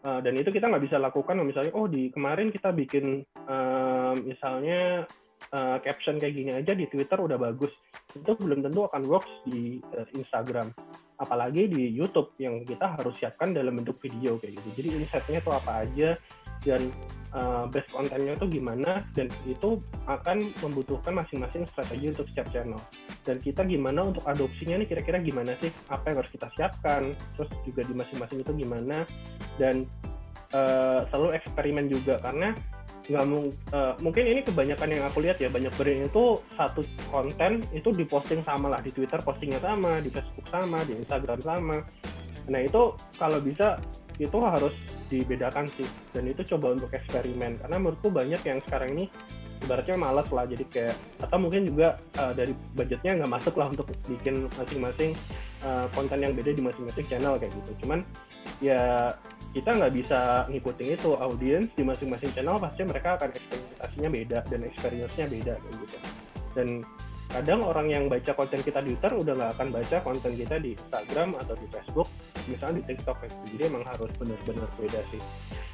Uh, 0.04 0.20
dan 0.20 0.36
itu 0.36 0.52
kita 0.52 0.68
nggak 0.68 0.84
bisa 0.84 1.00
lakukan 1.00 1.40
misalnya 1.40 1.72
oh 1.72 1.88
di 1.88 2.12
kemarin 2.12 2.52
kita 2.52 2.76
bikin 2.76 3.24
uh, 3.48 4.12
misalnya 4.20 5.08
uh, 5.48 5.80
caption 5.80 6.20
kayak 6.20 6.36
gini 6.36 6.52
aja 6.52 6.76
di 6.76 6.84
Twitter 6.92 7.16
udah 7.16 7.40
bagus 7.40 7.72
itu 8.12 8.32
belum 8.36 8.60
tentu 8.60 8.84
akan 8.84 9.02
works 9.08 9.32
di 9.48 9.80
uh, 9.96 10.04
Instagram 10.12 10.76
apalagi 11.16 11.72
di 11.72 11.88
YouTube 11.88 12.36
yang 12.36 12.62
kita 12.68 13.00
harus 13.00 13.16
siapkan 13.16 13.56
dalam 13.56 13.80
bentuk 13.80 13.96
video 14.02 14.36
kayak 14.36 14.60
gitu 14.60 14.68
jadi 14.82 14.88
insightnya 15.00 15.40
tuh 15.40 15.54
apa 15.56 15.88
aja 15.88 16.20
dan 16.64 16.90
uh, 17.36 17.68
base 17.68 17.86
kontennya 17.92 18.34
itu 18.34 18.58
gimana 18.58 19.04
dan 19.12 19.28
itu 19.44 19.78
akan 20.08 20.50
membutuhkan 20.64 21.12
masing-masing 21.14 21.68
strategi 21.68 22.10
untuk 22.10 22.26
setiap 22.32 22.48
channel. 22.50 22.80
Dan 23.24 23.40
kita 23.40 23.62
gimana 23.68 24.10
untuk 24.10 24.24
adopsinya 24.24 24.80
nih 24.80 24.88
kira-kira 24.88 25.20
gimana 25.20 25.54
sih? 25.60 25.70
Apa 25.92 26.12
yang 26.12 26.24
harus 26.24 26.32
kita 26.32 26.48
siapkan? 26.56 27.12
Terus 27.36 27.50
juga 27.62 27.82
di 27.84 27.94
masing-masing 27.94 28.38
itu 28.40 28.52
gimana? 28.56 29.04
Dan 29.60 29.84
uh, 30.56 31.04
selalu 31.12 31.36
eksperimen 31.36 31.86
juga 31.92 32.18
karena 32.22 32.56
nggak 33.04 33.24
uh, 33.76 33.92
mungkin 34.00 34.24
ini 34.24 34.40
kebanyakan 34.40 34.88
yang 34.88 35.04
aku 35.04 35.20
lihat 35.20 35.36
ya 35.36 35.52
banyak 35.52 35.68
brand 35.76 36.08
itu 36.08 36.40
satu 36.56 36.80
konten 37.12 37.60
itu 37.76 37.92
diposting 37.92 38.40
sama 38.48 38.72
lah 38.72 38.80
di 38.80 38.88
Twitter 38.88 39.20
postingnya 39.20 39.60
sama 39.60 40.00
di 40.00 40.08
Facebook 40.08 40.48
sama 40.48 40.80
di 40.88 40.96
Instagram 40.96 41.40
sama. 41.44 41.84
Nah 42.48 42.60
itu 42.64 42.96
kalau 43.20 43.44
bisa 43.44 43.76
itu 44.18 44.38
harus 44.42 44.74
dibedakan 45.10 45.70
sih. 45.74 45.86
Dan 46.14 46.30
itu 46.30 46.42
coba 46.54 46.74
untuk 46.74 46.90
eksperimen. 46.94 47.58
Karena 47.60 47.76
menurutku 47.78 48.10
banyak 48.10 48.40
yang 48.46 48.58
sekarang 48.64 48.94
ini 48.98 49.04
ibaratnya 49.64 49.96
malas 49.96 50.28
lah. 50.30 50.44
Jadi 50.46 50.64
kayak 50.68 50.94
atau 51.24 51.38
mungkin 51.40 51.66
juga 51.66 51.98
uh, 52.20 52.32
dari 52.36 52.52
budgetnya 52.76 53.22
nggak 53.22 53.32
masuk 53.32 53.54
lah 53.56 53.72
untuk 53.72 53.88
bikin 54.06 54.46
masing-masing 54.60 55.16
uh, 55.64 55.86
konten 55.96 56.20
yang 56.20 56.32
beda 56.36 56.50
di 56.52 56.62
masing-masing 56.62 57.06
channel 57.08 57.34
kayak 57.40 57.52
gitu. 57.54 57.70
Cuman 57.84 58.04
ya 58.62 59.10
kita 59.56 59.70
nggak 59.70 59.92
bisa 59.94 60.46
ngikutin 60.50 60.88
itu. 60.94 61.10
Audiens 61.18 61.66
di 61.74 61.82
masing-masing 61.82 62.30
channel 62.34 62.58
pasti 62.60 62.82
mereka 62.84 63.16
akan 63.18 63.30
ekspektasinya 63.32 64.08
beda 64.12 64.38
dan 64.50 64.60
experience-nya 64.66 65.26
beda 65.30 65.54
kayak 65.58 65.76
gitu. 65.80 65.98
Dan 66.54 66.68
kadang 67.30 67.60
orang 67.64 67.88
yang 67.90 68.04
baca 68.06 68.32
konten 68.36 68.60
kita 68.60 68.84
di 68.84 68.94
Twitter 68.94 69.12
udah 69.16 69.32
nggak 69.34 69.50
akan 69.58 69.68
baca 69.74 69.96
konten 70.04 70.32
kita 70.38 70.56
di 70.60 70.76
Instagram 70.76 71.34
atau 71.40 71.54
di 71.58 71.66
Facebook 71.72 72.08
misalnya 72.46 72.84
di 72.84 72.84
TikTok 72.94 73.16
gitu. 73.24 73.44
jadi 73.56 73.62
emang 73.72 73.84
harus 73.88 74.10
benar-benar 74.20 74.68
beda 74.76 75.00
sih 75.10 75.20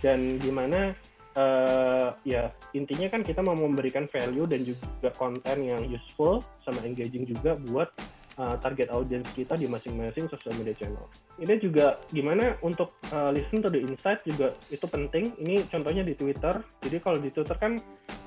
dan 0.00 0.38
gimana 0.38 0.95
uh, 1.37 2.14
ya 2.25 2.50
intinya 2.73 3.11
kan 3.12 3.21
kita 3.26 3.45
mau 3.45 3.54
memberikan 3.54 4.07
value 4.09 4.47
dan 4.49 4.64
juga 4.64 5.11
konten 5.19 5.57
yang 5.66 5.83
useful 5.87 6.40
sama 6.62 6.80
engaging 6.87 7.26
juga 7.28 7.59
buat 7.71 7.90
uh, 8.38 8.56
target 8.60 8.92
audience 8.94 9.26
kita 9.34 9.56
di 9.56 9.66
masing-masing 9.66 10.30
social 10.30 10.54
media 10.60 10.76
channel. 10.76 11.06
Ini 11.40 11.58
juga 11.58 11.99
gimana 12.12 12.54
untuk 12.62 12.94
uh, 13.10 13.32
listen 13.34 13.64
to 13.64 13.72
the 13.72 13.80
insight 13.80 14.22
juga 14.22 14.54
itu 14.70 14.87
penting. 14.87 15.34
Ini 15.40 15.66
contohnya 15.66 16.04
di 16.06 16.14
Twitter. 16.14 16.60
Jadi 16.84 16.96
kalau 17.02 17.18
di 17.18 17.30
Twitter 17.32 17.56
kan 17.56 17.75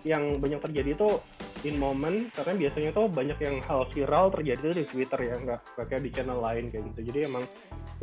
yang 0.03 0.43
banyak 0.43 0.60
terjadi 0.60 1.00
itu 1.00 1.10
in 1.63 1.79
moment 1.79 2.27
karena 2.36 2.60
biasanya 2.60 2.91
tuh 2.91 3.07
banyak 3.07 3.39
yang 3.39 3.63
hal 3.63 3.88
viral 3.95 4.27
terjadi 4.36 4.60
itu 4.60 4.75
di 4.83 4.86
Twitter 4.88 5.19
ya 5.31 5.36
nggak 5.39 5.60
kayak 5.88 6.03
di 6.03 6.12
channel 6.12 6.39
lain 6.43 6.67
kayak 6.67 6.83
gitu. 6.91 7.00
Jadi 7.13 7.19
emang 7.31 7.43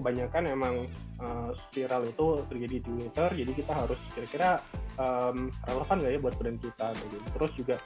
kebanyakan 0.00 0.42
emang 0.48 0.74
uh, 1.20 1.52
viral 1.76 2.08
itu 2.08 2.26
terjadi 2.48 2.76
di 2.80 2.84
Twitter. 2.88 3.28
Jadi 3.44 3.52
kita 3.52 3.72
harus 3.76 4.00
kira-kira 4.16 4.64
um, 4.96 5.52
relevan 5.68 5.96
nggak 6.00 6.12
ya 6.16 6.18
buat 6.24 6.34
brand 6.40 6.58
kita 6.60 6.86
gitu. 6.96 7.16
Terus 7.36 7.50
juga 7.52 7.76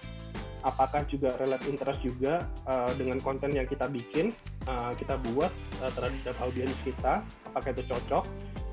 apakah 0.65 1.05
juga 1.07 1.37
relate 1.37 1.69
interest 1.69 2.01
juga 2.01 2.49
uh, 2.65 2.89
dengan 2.97 3.21
konten 3.21 3.53
yang 3.53 3.69
kita 3.69 3.85
bikin, 3.87 4.33
uh, 4.65 4.97
kita 4.97 5.21
buat 5.31 5.53
uh, 5.85 5.93
terhadap 5.93 6.35
audiens 6.41 6.73
kita, 6.83 7.21
apakah 7.53 7.71
itu 7.77 7.85
cocok, 7.93 8.25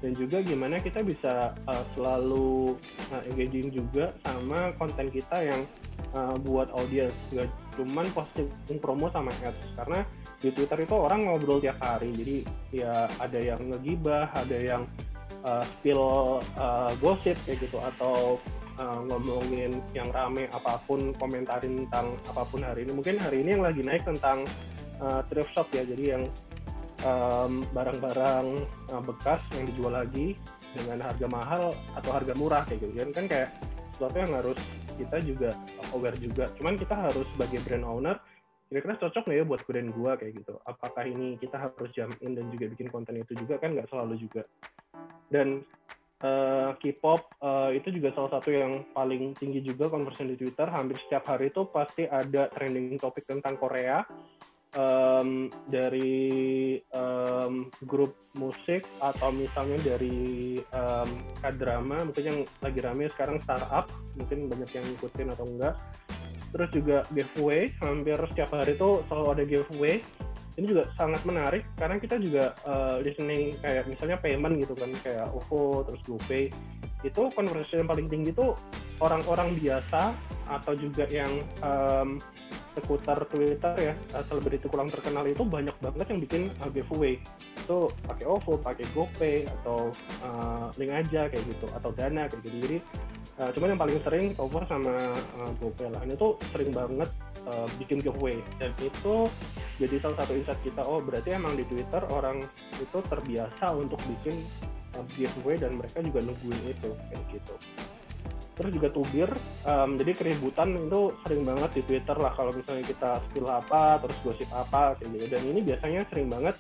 dan 0.02 0.12
juga 0.18 0.42
gimana 0.42 0.80
kita 0.80 1.04
bisa 1.04 1.54
uh, 1.68 1.84
selalu 1.94 2.80
uh, 3.12 3.22
engaging 3.30 3.70
juga 3.76 4.16
sama 4.24 4.72
konten 4.80 5.12
kita 5.12 5.38
yang 5.44 5.62
uh, 6.16 6.40
buat 6.42 6.72
audiens, 6.80 7.14
nggak 7.36 7.52
cuman 7.76 8.08
posting 8.16 8.80
promo 8.80 9.12
sama 9.12 9.30
ads, 9.44 9.70
karena 9.76 10.08
di 10.40 10.50
Twitter 10.56 10.88
itu 10.88 10.96
orang 10.96 11.28
ngobrol 11.28 11.60
tiap 11.60 11.78
hari, 11.84 12.16
jadi 12.16 12.38
ya 12.72 12.94
ada 13.20 13.40
yang 13.40 13.68
ngegibah, 13.68 14.32
ada 14.32 14.58
yang 14.58 14.84
uh, 15.44 15.62
spill 15.62 16.40
uh, 16.56 16.92
gosip 17.04 17.36
kayak 17.44 17.60
gitu, 17.62 17.78
atau 17.84 18.40
uh, 18.82 19.00
ngomongin 19.06 19.78
yang 19.94 20.10
rame 20.10 20.50
apa 20.50 20.82
pun 20.90 21.14
komentarin 21.22 21.86
tentang 21.86 22.18
apa 22.26 22.44
pun 22.50 22.66
hari 22.66 22.90
ini. 22.90 22.92
Mungkin 22.98 23.22
hari 23.22 23.46
ini 23.46 23.50
yang 23.54 23.64
lagi 23.64 23.86
naik 23.86 24.04
tentang 24.04 24.44
uh, 24.98 25.22
thrift 25.30 25.54
shop 25.54 25.70
ya. 25.72 25.86
Jadi 25.86 26.06
yang 26.18 26.26
barang-barang 27.74 28.48
um, 28.94 28.94
uh, 28.94 29.02
bekas 29.02 29.42
yang 29.58 29.66
dijual 29.66 29.90
lagi 29.90 30.38
dengan 30.78 31.02
harga 31.02 31.26
mahal 31.26 31.74
atau 31.98 32.12
harga 32.14 32.34
murah 32.38 32.62
kayak 32.70 32.86
gitu. 32.86 33.10
Kan 33.10 33.26
kayak 33.26 33.50
sesuatu 33.98 34.18
yang 34.22 34.34
harus 34.38 34.58
kita 35.02 35.18
juga 35.26 35.50
aware 35.98 36.18
juga. 36.22 36.46
Cuman 36.58 36.78
kita 36.78 36.94
harus 36.94 37.26
sebagai 37.34 37.62
brand 37.66 37.86
owner 37.86 38.18
kira-kira 38.72 38.96
cocok 39.04 39.28
nggak 39.28 39.38
ya 39.42 39.46
buat 39.50 39.62
brand 39.68 39.90
gua 39.98 40.12
kayak 40.16 40.46
gitu? 40.46 40.56
Apakah 40.64 41.04
ini 41.04 41.36
kita 41.42 41.58
harus 41.58 41.90
jump 41.92 42.14
in 42.22 42.38
dan 42.38 42.48
juga 42.54 42.70
bikin 42.70 42.88
konten 42.94 43.18
itu 43.18 43.34
juga? 43.34 43.58
Kan 43.58 43.74
nggak 43.74 43.90
selalu 43.90 44.22
juga. 44.22 44.46
Dan 45.34 45.66
uh, 46.24 46.72
K-pop 46.78 47.22
uh, 47.42 47.70
itu 47.74 47.90
juga 47.94 48.14
salah 48.16 48.40
satu 48.40 48.50
yang 48.54 48.86
paling 48.94 49.34
tinggi 49.38 49.62
juga 49.62 49.90
conversion 49.90 50.30
di 50.30 50.38
Twitter. 50.38 50.70
Hampir 50.70 50.98
setiap 51.06 51.28
hari 51.30 51.50
itu 51.50 51.68
pasti 51.70 52.08
ada 52.08 52.48
trending 52.54 52.98
topik 52.98 53.26
tentang 53.28 53.58
Korea. 53.58 54.06
Um, 54.72 55.52
dari 55.68 56.80
um, 56.96 57.68
grup 57.84 58.16
musik 58.40 58.88
atau 59.04 59.28
misalnya 59.36 59.76
dari 59.84 60.64
um, 60.72 61.10
drama 61.60 62.08
mungkin 62.08 62.24
yang 62.24 62.40
lagi 62.64 62.80
rame 62.80 63.12
sekarang 63.12 63.44
startup 63.44 63.92
mungkin 64.16 64.48
banyak 64.48 64.72
yang 64.72 64.86
ngikutin 64.88 65.28
atau 65.36 65.44
enggak. 65.44 65.76
Terus 66.56 66.70
juga 66.72 66.98
giveaway 67.12 67.68
hampir 67.84 68.16
setiap 68.32 68.56
hari 68.56 68.80
itu 68.80 69.04
selalu 69.12 69.28
ada 69.36 69.44
giveaway 69.44 69.96
ini 70.60 70.66
juga 70.68 70.84
sangat 71.00 71.24
menarik 71.24 71.64
karena 71.80 71.96
kita 71.96 72.20
juga 72.20 72.52
uh, 72.68 73.00
listening 73.00 73.56
kayak 73.64 73.88
misalnya 73.88 74.18
payment 74.20 74.60
gitu 74.60 74.76
kan 74.76 74.92
kayak 75.00 75.32
OVO 75.32 75.88
terus 75.88 76.02
GoPay. 76.04 76.52
Itu 77.02 77.32
konversi 77.34 77.80
yang 77.80 77.90
paling 77.90 78.12
tinggi 78.12 78.36
itu 78.36 78.54
orang-orang 79.02 79.56
biasa 79.58 80.14
atau 80.52 80.74
juga 80.76 81.08
yang 81.08 81.32
um, 81.64 82.20
seputar 82.72 83.28
Twitter 83.28 83.92
ya 83.92 83.94
selebriti 84.28 84.68
kurang 84.72 84.88
terkenal 84.88 85.28
itu 85.28 85.44
banyak 85.44 85.76
banget 85.80 86.08
yang 86.08 86.20
bikin 86.20 86.42
uh, 86.64 86.70
giveaway. 86.72 87.20
Itu 87.56 87.88
pakai 88.08 88.26
OVO, 88.28 88.60
pakai 88.60 88.86
GoPay 88.92 89.48
atau 89.48 89.96
uh, 90.24 90.68
link 90.76 90.92
aja 90.92 91.32
kayak 91.32 91.44
gitu 91.48 91.68
atau 91.72 91.90
Dana 91.96 92.28
kayak 92.28 92.44
gitu. 92.44 92.58
Jadi 92.68 92.78
uh, 93.40 93.50
cuman 93.56 93.76
yang 93.76 93.82
paling 93.82 93.98
sering 94.04 94.26
OVO 94.36 94.60
sama 94.68 95.16
uh, 95.16 95.52
GoPay 95.64 95.88
lah. 95.92 96.02
Ini 96.04 96.16
tuh 96.20 96.36
sering 96.52 96.72
banget 96.76 97.10
uh, 97.48 97.68
bikin 97.80 98.04
giveaway. 98.04 98.40
Dan 98.60 98.72
itu 98.84 99.28
jadi 99.78 99.96
salah 100.02 100.18
satu 100.24 100.34
insight 100.36 100.62
kita 100.66 100.82
oh 100.84 101.00
berarti 101.00 101.36
emang 101.36 101.56
di 101.56 101.64
Twitter 101.68 102.02
orang 102.12 102.42
itu 102.78 102.98
terbiasa 103.08 103.72
untuk 103.74 104.02
bikin 104.08 104.36
uh, 104.98 105.06
giveaway 105.16 105.56
dan 105.56 105.78
mereka 105.80 106.04
juga 106.04 106.20
nungguin 106.26 106.64
itu 106.68 106.90
kayak 107.10 107.24
gitu. 107.32 107.56
Terus 108.52 108.72
juga 108.78 108.90
tubir 108.94 109.30
um, 109.66 109.96
jadi 109.96 110.12
keributan 110.14 110.76
itu 110.76 111.16
sering 111.26 111.42
banget 111.48 111.70
di 111.72 111.82
Twitter 111.88 112.18
lah 112.20 112.36
kalau 112.36 112.52
misalnya 112.54 112.84
kita 112.86 113.18
spill 113.30 113.48
apa 113.48 113.98
terus 114.04 114.18
gosip 114.22 114.50
apa 114.52 115.00
kayak 115.00 115.10
gitu. 115.18 115.26
Dan 115.32 115.44
ini 115.50 115.60
biasanya 115.64 116.02
sering 116.12 116.28
banget 116.28 116.56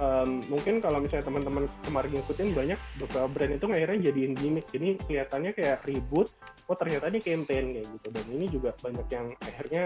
um, 0.00 0.42
mungkin 0.48 0.80
kalau 0.80 0.98
misalnya 0.98 1.28
teman-teman 1.28 1.64
kemarin 1.86 2.10
ngikutin 2.18 2.48
banyak 2.56 2.78
beberapa 2.98 3.28
brand 3.30 3.52
itu 3.60 3.66
akhirnya 3.68 3.98
jadiin 4.10 4.32
gimmick. 4.34 4.66
Jadi 4.72 4.86
kelihatannya 5.06 5.52
kayak 5.54 5.84
ribut 5.86 6.32
oh 6.66 6.76
ternyata 6.76 7.12
ini 7.12 7.20
campaign 7.20 7.64
kayak 7.78 7.86
gitu. 7.86 8.08
Dan 8.10 8.26
ini 8.32 8.46
juga 8.48 8.70
banyak 8.80 9.06
yang 9.12 9.26
akhirnya 9.44 9.82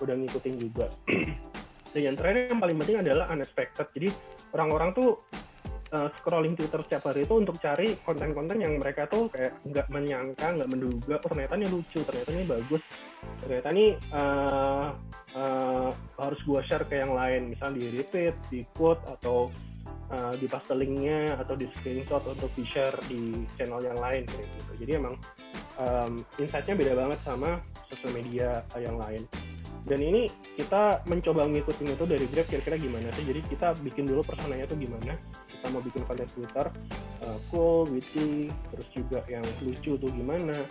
udah 0.00 0.16
ngikutin 0.16 0.56
juga 0.56 0.88
dan 1.90 2.00
yang 2.12 2.16
terakhir 2.16 2.50
yang 2.50 2.60
paling 2.62 2.76
penting 2.78 2.98
adalah 3.02 3.26
unexpected. 3.34 3.86
Jadi 3.90 4.08
orang-orang 4.54 4.90
tuh 4.94 5.08
uh, 5.94 6.08
scrolling 6.20 6.54
Twitter 6.54 6.80
setiap 6.86 7.10
hari 7.10 7.26
itu 7.26 7.34
untuk 7.34 7.58
cari 7.58 7.98
konten-konten 8.02 8.62
yang 8.62 8.78
mereka 8.78 9.10
tuh 9.10 9.26
kayak 9.30 9.58
nggak 9.66 9.86
menyangka, 9.90 10.46
nggak 10.54 10.70
menduga, 10.70 11.14
oh 11.18 11.28
ternyata 11.30 11.54
ini 11.58 11.66
lucu, 11.70 12.00
ternyata 12.06 12.30
ini 12.34 12.44
bagus, 12.46 12.82
ternyata 13.42 13.68
ini 13.74 13.86
uh, 14.14 14.88
uh, 15.34 15.90
harus 16.18 16.40
gue 16.46 16.60
share 16.70 16.86
ke 16.86 17.02
yang 17.02 17.12
lain. 17.14 17.50
Misal 17.50 17.74
di 17.74 17.90
repeat 17.90 18.34
di 18.48 18.62
quote 18.78 19.02
atau 19.10 19.50
uh, 20.14 20.34
di 20.38 20.46
paste 20.46 20.74
linknya 20.74 21.38
atau 21.42 21.58
di 21.58 21.66
screenshot 21.80 22.22
untuk 22.26 22.50
di 22.54 22.64
share 22.66 22.94
di 23.10 23.46
channel 23.58 23.82
yang 23.82 23.98
lain 23.98 24.22
kayak 24.30 24.46
gitu. 24.46 24.72
Jadi 24.86 24.92
emang 24.94 25.14
um, 25.82 26.12
insightnya 26.38 26.74
beda 26.78 26.92
banget 26.94 27.18
sama 27.26 27.58
sosial 27.90 28.14
media 28.14 28.62
yang 28.78 28.94
lain 28.94 29.26
dan 29.88 29.98
ini 30.00 30.28
kita 30.58 31.00
mencoba 31.08 31.48
ngikutin 31.48 31.96
itu 31.96 32.04
dari 32.04 32.26
Grab 32.28 32.46
kira-kira 32.48 32.76
gimana 32.76 33.08
sih? 33.16 33.24
Jadi 33.24 33.40
kita 33.48 33.72
bikin 33.80 34.04
dulu 34.04 34.20
personanya 34.20 34.68
tuh 34.68 34.76
gimana? 34.76 35.16
Kita 35.48 35.66
mau 35.72 35.80
bikin 35.80 36.02
konten 36.04 36.28
Twitter 36.28 36.66
uh, 37.24 37.38
cool, 37.48 37.88
witty, 37.88 38.52
terus 38.74 38.88
juga 38.92 39.24
yang 39.30 39.44
lucu 39.64 39.96
tuh 39.96 40.10
gimana? 40.12 40.64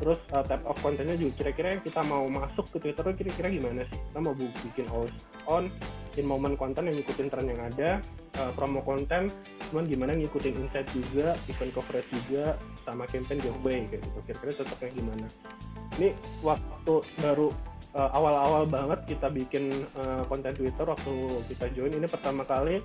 Terus 0.00 0.20
uh, 0.32 0.44
type 0.44 0.64
of 0.64 0.76
kontennya 0.80 1.16
juga 1.16 1.44
kira-kira 1.44 1.76
yang 1.76 1.82
kita 1.84 2.00
mau 2.08 2.24
masuk 2.28 2.68
ke 2.72 2.78
Twitter 2.80 3.04
itu 3.10 3.16
kira-kira 3.24 3.48
gimana 3.52 3.80
sih? 3.88 3.98
Kita 4.00 4.18
mau 4.20 4.34
bikin 4.36 4.86
always 4.92 5.16
on 5.48 5.72
in 6.18 6.26
moment 6.26 6.56
konten 6.58 6.90
yang 6.90 6.96
ngikutin 6.98 7.28
tren 7.30 7.46
yang 7.46 7.60
ada 7.62 8.02
uh, 8.42 8.50
promo 8.58 8.82
konten 8.82 9.30
cuman 9.70 9.86
gimana 9.86 10.18
ngikutin 10.18 10.58
insight 10.58 10.90
juga 10.90 11.38
event 11.46 11.70
coverage 11.70 12.10
juga 12.10 12.58
sama 12.82 13.06
campaign 13.06 13.38
giveaway 13.38 13.86
kayak 13.86 14.02
gitu. 14.02 14.18
Kira-kira 14.26 14.52
cocoknya 14.58 14.90
gimana? 14.98 15.26
Ini 16.00 16.08
waktu 16.42 16.94
baru 17.22 17.48
uh, 17.94 18.10
awal-awal 18.14 18.66
banget 18.66 19.16
kita 19.16 19.30
bikin 19.30 19.70
uh, 19.98 20.22
konten 20.26 20.54
Twitter 20.54 20.86
waktu 20.86 21.14
kita 21.50 21.66
join. 21.74 21.92
Ini 21.94 22.06
pertama 22.06 22.46
kali 22.46 22.82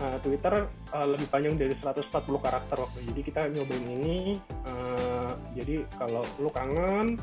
uh, 0.00 0.18
Twitter 0.24 0.68
uh, 0.94 1.06
lebih 1.08 1.28
panjang 1.28 1.56
dari 1.60 1.74
140 1.76 2.08
karakter 2.40 2.76
waktu 2.80 2.98
jadi 3.12 3.20
kita 3.20 3.40
nyobain 3.52 3.86
ini 3.86 4.36
uh, 4.68 5.32
jadi 5.56 5.84
kalau 5.96 6.24
lu 6.40 6.48
kangen 6.52 7.20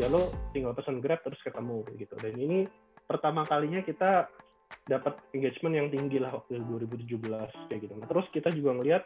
ya 0.00 0.08
lu 0.08 0.28
tinggal 0.56 0.72
pesan 0.72 1.00
Grab 1.00 1.20
terus 1.24 1.40
ketemu 1.44 1.84
gitu. 1.96 2.14
Dan 2.20 2.34
ini 2.36 2.64
pertama 3.04 3.44
kalinya 3.44 3.84
kita 3.84 4.28
dapat 4.88 5.20
engagement 5.36 5.76
yang 5.76 5.88
tinggi 5.92 6.16
lah 6.16 6.32
waktu 6.32 6.58
2017 6.64 7.68
kayak 7.68 7.80
gitu. 7.84 7.94
Nah, 8.00 8.08
terus 8.08 8.26
kita 8.32 8.48
juga 8.50 8.72
ngelihat 8.80 9.04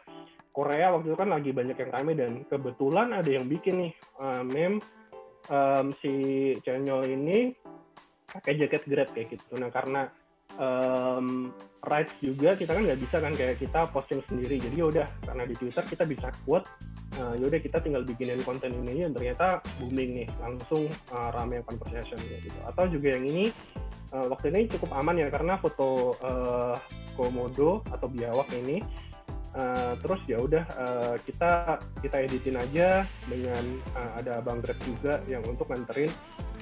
Korea 0.55 0.89
waktu 0.95 1.13
itu 1.13 1.17
kan 1.19 1.29
lagi 1.29 1.51
banyak 1.53 1.77
yang 1.77 1.91
rame 1.93 2.13
dan 2.17 2.31
kebetulan 2.49 3.13
ada 3.13 3.29
yang 3.29 3.45
bikin 3.45 3.85
nih 3.85 3.93
uh, 4.17 4.41
meme 4.41 4.81
um, 5.51 5.95
si 5.99 6.13
channel 6.63 7.03
ini 7.07 7.51
pakai 8.27 8.59
jaket 8.59 8.83
Grab 8.87 9.09
kayak 9.15 9.39
gitu. 9.39 9.55
Nah 9.59 9.71
karena 9.71 10.11
um, 10.59 11.51
rights 11.87 12.13
juga 12.19 12.55
kita 12.59 12.75
kan 12.75 12.83
nggak 12.83 13.01
bisa 13.01 13.17
kan 13.23 13.33
kayak 13.33 13.57
kita 13.59 13.87
posting 13.91 14.21
sendiri. 14.27 14.59
Jadi 14.59 14.75
yaudah 14.75 15.07
karena 15.23 15.43
di 15.47 15.55
Twitter 15.55 15.83
kita 15.87 16.03
bisa 16.03 16.27
quote 16.43 16.67
uh, 17.23 17.33
yaudah 17.39 17.59
kita 17.63 17.79
tinggal 17.79 18.03
bikinin 18.03 18.43
konten 18.43 18.75
ini. 18.83 19.07
Dan 19.07 19.15
ternyata 19.15 19.63
booming 19.79 20.23
nih 20.23 20.27
langsung 20.43 20.91
uh, 21.15 21.29
rame 21.31 21.63
conversation 21.63 22.19
gitu. 22.27 22.59
Atau 22.67 22.91
juga 22.91 23.15
yang 23.15 23.23
ini 23.23 23.49
uh, 24.11 24.27
waktu 24.27 24.51
ini 24.51 24.67
cukup 24.67 24.91
aman 24.95 25.19
ya 25.23 25.27
karena 25.31 25.55
foto 25.57 26.19
uh, 26.19 26.75
komodo 27.17 27.81
atau 27.89 28.05
biawak 28.05 28.45
ini 28.53 28.85
Uh, 29.57 29.97
terus 30.05 30.21
ya 30.29 30.37
udah 30.37 30.63
uh, 30.77 31.15
kita 31.25 31.81
kita 32.03 32.17
editin 32.29 32.61
aja 32.61 33.09
dengan 33.25 33.63
uh, 33.97 34.11
ada 34.21 34.37
Bang 34.45 34.61
Grab 34.61 34.77
juga 34.85 35.17
yang 35.25 35.41
untuk 35.49 35.65
nganterin 35.73 36.13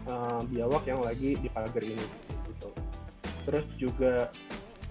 uh, 0.07 0.39
biawak 0.47 0.87
yang 0.87 1.03
lagi 1.03 1.35
di 1.35 1.51
pagar 1.51 1.83
ini 1.83 2.05
gitu. 2.47 2.71
Terus 3.43 3.65
juga 3.75 4.31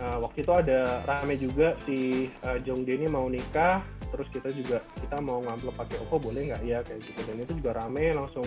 uh, 0.05 0.19
waktu 0.21 0.45
itu 0.45 0.53
ada 0.53 1.01
rame 1.09 1.35
juga 1.41 1.73
si 1.89 2.29
uh, 2.45 2.61
Jong 2.61 2.85
ini 2.85 3.09
mau 3.09 3.25
nikah 3.25 3.81
terus 4.13 4.31
kita 4.31 4.53
juga 4.55 4.79
kita 5.01 5.19
mau 5.19 5.43
ngambil 5.43 5.75
pakai 5.75 5.97
Oppo 6.07 6.29
boleh 6.31 6.53
nggak? 6.53 6.63
Ya 6.63 6.85
kayak 6.85 7.03
gitu. 7.09 7.21
Dan 7.25 7.41
itu 7.41 7.53
juga 7.59 7.83
rame 7.83 8.13
langsung 8.13 8.45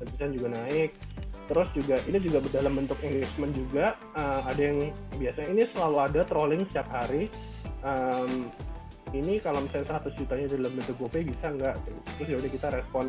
netizen 0.00 0.32
juga 0.32 0.58
naik. 0.58 0.96
Terus 1.44 1.68
juga 1.76 2.00
ini 2.08 2.18
juga 2.24 2.40
dalam 2.50 2.72
bentuk 2.72 2.96
engagement 3.04 3.52
juga 3.52 4.00
uh, 4.16 4.48
ada 4.48 4.58
yang 4.64 4.80
biasanya 5.20 5.50
ini 5.52 5.62
selalu 5.76 5.96
ada 6.08 6.20
trolling 6.24 6.64
setiap 6.72 6.88
hari 6.88 7.28
um, 7.84 8.48
ini 9.14 9.38
kalau 9.38 9.62
misalnya 9.62 10.02
100 10.02 10.18
jutanya 10.18 10.46
dalam 10.50 10.72
bentuk 10.74 10.96
GoPay 10.98 11.22
bisa 11.22 11.46
nggak? 11.54 11.74
Terus 12.18 12.28
ya 12.28 12.36
udah 12.42 12.50
kita 12.50 12.68
respon, 12.74 13.04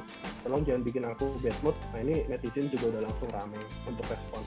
tolong 0.46 0.62
jangan 0.62 0.82
bikin 0.86 1.04
aku 1.10 1.26
bad 1.42 1.58
mood. 1.66 1.76
Nah 1.92 2.00
ini 2.06 2.16
netizen 2.30 2.70
juga 2.70 2.94
udah 2.94 3.02
langsung 3.10 3.30
rame 3.34 3.60
untuk 3.90 4.06
respon. 4.06 4.42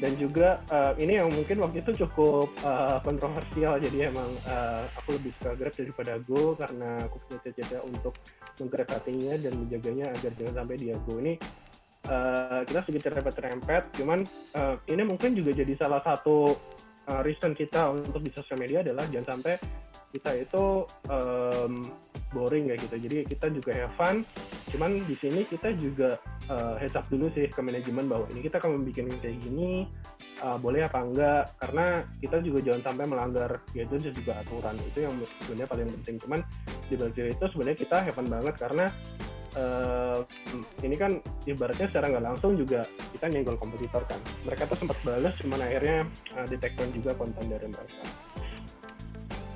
Dan 0.00 0.16
juga 0.16 0.64
uh, 0.72 0.96
ini 0.96 1.20
yang 1.20 1.28
mungkin 1.28 1.60
waktu 1.60 1.84
itu 1.84 2.08
cukup 2.08 2.48
uh, 2.64 3.04
kontroversial, 3.04 3.76
jadi 3.76 4.08
emang 4.08 4.32
uh, 4.48 4.80
aku 4.96 5.20
lebih 5.20 5.36
suka 5.36 5.52
Grab 5.60 5.76
daripada 5.76 6.16
Go 6.24 6.56
karena 6.56 7.04
aku 7.04 7.20
punya 7.28 7.38
cita-cita 7.44 7.84
untuk 7.84 8.16
menggrab 8.56 8.88
hatinya 8.88 9.36
dan 9.36 9.52
menjaganya 9.60 10.08
agar 10.16 10.32
jangan 10.40 10.54
sampai 10.64 10.76
dia 10.80 10.96
Go 11.04 11.20
ini 11.20 11.36
uh, 12.08 12.64
kita 12.64 12.80
sedikit 12.88 13.12
rempet-rempet, 13.12 13.82
cuman 14.00 14.24
uh, 14.56 14.80
ini 14.88 15.02
mungkin 15.04 15.36
juga 15.36 15.52
jadi 15.52 15.76
salah 15.76 16.00
satu 16.00 16.56
uh, 17.12 17.20
reason 17.20 17.52
kita 17.52 17.92
untuk 17.92 18.24
di 18.24 18.32
sosial 18.32 18.56
media 18.56 18.80
adalah 18.80 19.04
jangan 19.12 19.36
sampai 19.36 19.60
kita 20.10 20.30
itu 20.42 20.84
um, 21.06 21.86
boring 22.30 22.70
kayak 22.70 22.80
gitu. 22.86 22.96
Jadi 23.08 23.16
kita 23.26 23.46
juga 23.50 23.70
have 23.74 23.94
fun. 23.98 24.16
Cuman 24.70 25.02
di 25.06 25.14
sini 25.18 25.42
kita 25.46 25.74
juga 25.74 26.18
uh, 26.46 26.78
heads 26.78 26.94
up 26.94 27.06
dulu 27.10 27.30
sih 27.34 27.50
ke 27.50 27.60
manajemen 27.62 28.06
bahwa 28.06 28.26
ini 28.30 28.46
kita 28.46 28.62
akan 28.62 28.78
membuat 28.78 29.18
kayak 29.18 29.38
gini 29.42 29.86
uh, 30.42 30.58
boleh 30.58 30.86
apa 30.86 30.98
enggak? 31.02 31.44
Karena 31.58 32.06
kita 32.22 32.36
juga 32.42 32.58
jangan 32.62 32.82
sampai 32.90 33.04
melanggar 33.06 33.50
yaitu 33.74 33.98
juga 33.98 34.42
aturan. 34.42 34.74
Itu 34.86 34.98
yang 35.06 35.14
sebenarnya 35.46 35.68
paling 35.70 35.88
penting. 36.00 36.16
Cuman 36.22 36.40
di 36.86 36.94
balik 36.98 37.18
itu 37.18 37.44
sebenarnya 37.50 37.78
kita 37.78 37.96
have 38.06 38.14
fun 38.14 38.26
banget 38.30 38.54
karena 38.58 38.86
uh, 39.58 40.18
ini 40.86 40.94
kan 40.94 41.18
ibaratnya 41.46 41.86
secara 41.90 42.14
nggak 42.14 42.26
langsung 42.34 42.54
juga 42.54 42.86
kita 43.14 43.26
nyenggol 43.30 43.58
kompetitor 43.58 44.06
kan. 44.06 44.18
Mereka 44.46 44.70
tuh 44.70 44.78
sempat 44.78 44.98
balas 45.02 45.34
cuman 45.42 45.60
akhirnya 45.66 46.06
uh, 46.38 46.46
detect 46.46 46.78
juga 46.94 47.14
konten 47.18 47.46
dari 47.50 47.66
mereka 47.66 48.29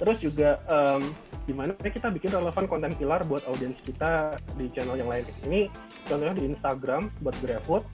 terus 0.00 0.18
juga 0.20 0.60
um, 0.70 1.02
gimana 1.44 1.76
kita 1.76 2.08
bikin 2.08 2.32
relevan 2.32 2.64
konten 2.64 2.92
pilar 2.96 3.20
buat 3.28 3.44
audiens 3.48 3.76
kita 3.84 4.40
di 4.56 4.72
channel 4.72 4.96
yang 4.96 5.10
lain? 5.12 5.24
Ini 5.44 5.68
contohnya 6.08 6.34
di 6.36 6.44
Instagram 6.48 7.12
buat 7.20 7.36
GrabFood. 7.44 7.84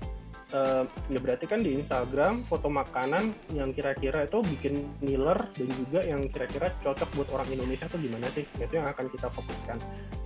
Uh, 0.50 0.82
ya 1.06 1.22
berarti 1.22 1.46
kan 1.46 1.62
di 1.62 1.78
Instagram 1.78 2.42
foto 2.50 2.66
makanan 2.66 3.30
yang 3.54 3.70
kira-kira 3.70 4.26
itu 4.26 4.42
bikin 4.42 4.82
ngiler 4.98 5.38
dan 5.54 5.68
juga 5.78 6.02
yang 6.02 6.26
kira-kira 6.26 6.74
cocok 6.82 7.06
buat 7.14 7.28
orang 7.38 7.54
Indonesia 7.54 7.86
tuh 7.86 8.02
gimana 8.02 8.26
sih? 8.34 8.42
Itu 8.58 8.82
yang 8.82 8.86
akan 8.90 9.06
kita 9.14 9.30
fokuskan. 9.30 9.78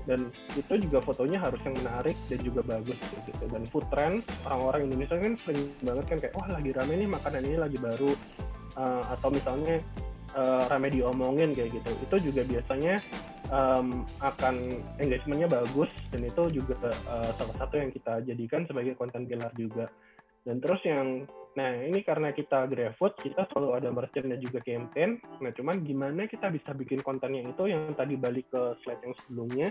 Dan 0.09 0.33
itu 0.57 0.73
juga 0.89 1.05
fotonya 1.05 1.41
harus 1.45 1.61
yang 1.65 1.77
menarik 1.77 2.17
dan 2.33 2.41
juga 2.41 2.61
bagus 2.65 2.97
gitu. 3.29 3.45
Dan 3.53 3.69
food 3.69 3.85
trend 3.93 4.25
orang-orang 4.49 4.89
Indonesia 4.89 5.17
kan 5.17 5.37
sering 5.45 5.69
banget 5.85 6.05
kan 6.09 6.17
kayak 6.17 6.35
wah 6.37 6.49
lagi 6.49 6.71
rame 6.73 6.93
nih 7.05 7.09
makanan 7.09 7.43
ini 7.45 7.57
lagi 7.61 7.79
baru. 7.81 8.13
Uh, 8.81 9.05
atau 9.13 9.29
misalnya 9.29 9.85
uh, 10.37 10.69
rame 10.69 10.91
diomongin 10.91 11.55
kayak 11.55 11.75
gitu. 11.75 11.91
Itu 12.05 12.17
juga 12.31 12.43
biasanya 12.47 13.01
um, 13.51 14.03
akan 14.23 14.55
engagementnya 15.01 15.49
bagus 15.51 15.91
dan 16.11 16.25
itu 16.25 16.63
juga 16.63 16.79
uh, 17.11 17.31
salah 17.37 17.57
satu 17.59 17.75
yang 17.81 17.91
kita 17.91 18.23
jadikan 18.27 18.67
sebagai 18.69 18.95
konten 18.99 19.27
pilar 19.27 19.53
juga. 19.57 19.91
Dan 20.45 20.61
terus 20.61 20.81
yang 20.85 21.25
nah 21.55 21.71
ini 21.71 22.03
karena 22.03 22.35
kita 22.35 22.67
GrabFood 22.67 23.15
kita 23.23 23.47
selalu 23.55 23.79
ada 23.79 23.89
merchant 23.95 24.27
dan 24.29 24.41
juga 24.43 24.61
campaign. 24.61 25.23
Nah 25.41 25.51
cuman 25.55 25.81
gimana 25.87 26.27
kita 26.27 26.51
bisa 26.51 26.75
bikin 26.75 27.01
kontennya 27.01 27.47
itu 27.47 27.65
yang 27.71 27.95
tadi 27.95 28.19
balik 28.19 28.51
ke 28.53 28.77
slide 28.85 29.01
yang 29.01 29.15
sebelumnya? 29.25 29.69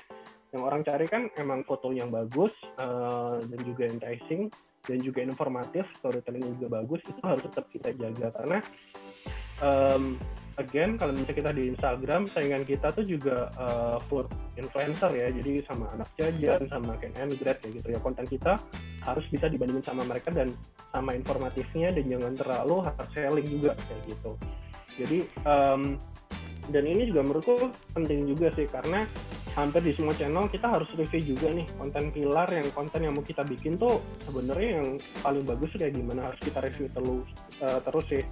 Yang 0.55 0.63
orang 0.63 0.81
cari 0.85 1.05
kan 1.09 1.23
emang 1.37 1.65
foto 1.67 1.91
yang 1.93 2.09
bagus 2.09 2.53
uh, 2.79 3.37
dan 3.41 3.59
juga 3.61 3.83
enticing 3.89 4.49
dan 4.83 4.99
juga 4.99 5.23
informatif 5.23 5.87
storytelling 5.99 6.43
juga 6.57 6.81
bagus 6.81 6.99
itu 7.05 7.21
harus 7.21 7.43
tetap 7.45 7.65
kita 7.69 7.89
jaga. 7.93 8.27
Karena 8.33 8.59
um, 9.61 10.17
again 10.61 10.97
kalau 10.97 11.13
misalnya 11.13 11.37
kita 11.37 11.51
di 11.53 11.63
Instagram 11.73 12.21
saingan 12.33 12.63
kita 12.63 12.93
tuh 12.93 13.05
juga 13.05 13.49
uh, 13.57 13.97
food 14.09 14.29
influencer 14.57 15.11
ya. 15.13 15.27
Jadi 15.33 15.65
sama 15.65 15.89
anak 15.93 16.09
jajan 16.17 16.69
sama 16.69 16.97
Ken 17.01 17.13
and 17.17 17.35
Grab 17.41 17.57
kayak 17.61 17.81
gitu 17.81 17.87
ya. 17.95 17.99
Konten 18.01 18.25
kita 18.29 18.59
harus 19.03 19.25
bisa 19.33 19.49
dibandingin 19.49 19.85
sama 19.85 20.05
mereka 20.05 20.29
dan 20.29 20.53
sama 20.93 21.17
informatifnya 21.17 21.89
dan 21.91 22.05
jangan 22.05 22.33
terlalu 22.37 22.75
hard 22.85 23.07
selling 23.11 23.47
juga 23.49 23.71
kayak 23.75 24.01
gitu. 24.09 24.31
Jadi 24.93 25.19
um, 25.49 25.97
dan 26.71 26.83
ini 26.87 27.09
juga 27.11 27.21
menurutku 27.25 27.73
penting 27.91 28.29
juga 28.29 28.53
sih 28.55 28.69
karena 28.69 29.03
hampir 29.53 29.85
di 29.85 29.93
semua 29.93 30.17
channel 30.17 30.49
kita 30.49 30.65
harus 30.65 30.89
review 30.97 31.37
juga 31.37 31.53
nih 31.53 31.67
konten 31.77 32.09
pilar 32.09 32.49
yang 32.49 32.65
konten 32.73 33.05
yang 33.05 33.13
mau 33.13 33.21
kita 33.21 33.45
bikin 33.45 33.77
tuh 33.77 34.01
sebenarnya 34.25 34.81
yang 34.81 34.97
paling 35.21 35.45
bagus 35.45 35.69
kayak 35.77 35.93
gimana 35.93 36.31
harus 36.31 36.39
kita 36.41 36.57
review 36.57 36.87
terus 36.89 37.27
uh, 37.61 37.79
terus 37.85 38.05
sih 38.09 38.23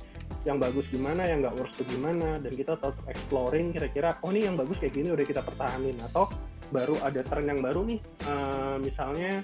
yang 0.41 0.57
bagus 0.57 0.89
gimana 0.89 1.29
yang 1.29 1.45
nggak 1.45 1.53
worst 1.53 1.77
tuh 1.77 1.85
gimana 1.85 2.41
dan 2.41 2.49
kita 2.49 2.73
tetap 2.73 2.97
exploring 3.05 3.69
kira-kira 3.69 4.17
oh 4.25 4.33
nih 4.33 4.49
yang 4.49 4.57
bagus 4.57 4.81
kayak 4.81 4.97
gini 4.97 5.13
udah 5.13 5.25
kita 5.25 5.45
pertahanin 5.45 5.97
atau 6.01 6.25
baru 6.73 6.97
ada 7.03 7.21
tren 7.21 7.45
yang 7.51 7.61
baru 7.61 7.85
nih. 7.85 7.99
Uh, 8.25 8.79
misalnya 8.81 9.43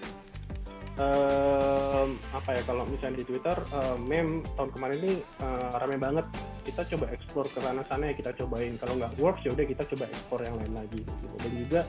um, 0.98 2.18
apa 2.34 2.50
ya 2.58 2.62
kalau 2.66 2.84
misalnya 2.90 3.22
di 3.22 3.26
Twitter 3.28 3.58
uh, 3.76 4.00
meme 4.00 4.42
tahun 4.58 4.70
kemarin 4.74 4.98
ini 5.04 5.14
uh, 5.44 5.78
rame 5.78 5.98
banget. 6.02 6.26
Kita 6.68 6.84
coba 6.84 7.08
explore 7.16 7.48
ke 7.48 7.60
sana 7.64 7.84
sana 7.88 8.12
ya 8.12 8.14
kita 8.18 8.32
cobain. 8.44 8.76
Kalau 8.80 8.98
nggak 8.98 9.14
works 9.22 9.44
ya 9.46 9.54
udah 9.54 9.66
kita 9.68 9.84
coba 9.86 10.04
explore 10.10 10.44
yang 10.48 10.56
lain 10.58 10.74
lagi 10.74 11.02
gitu. 11.04 11.36
Dan 11.40 11.52
juga 11.54 11.82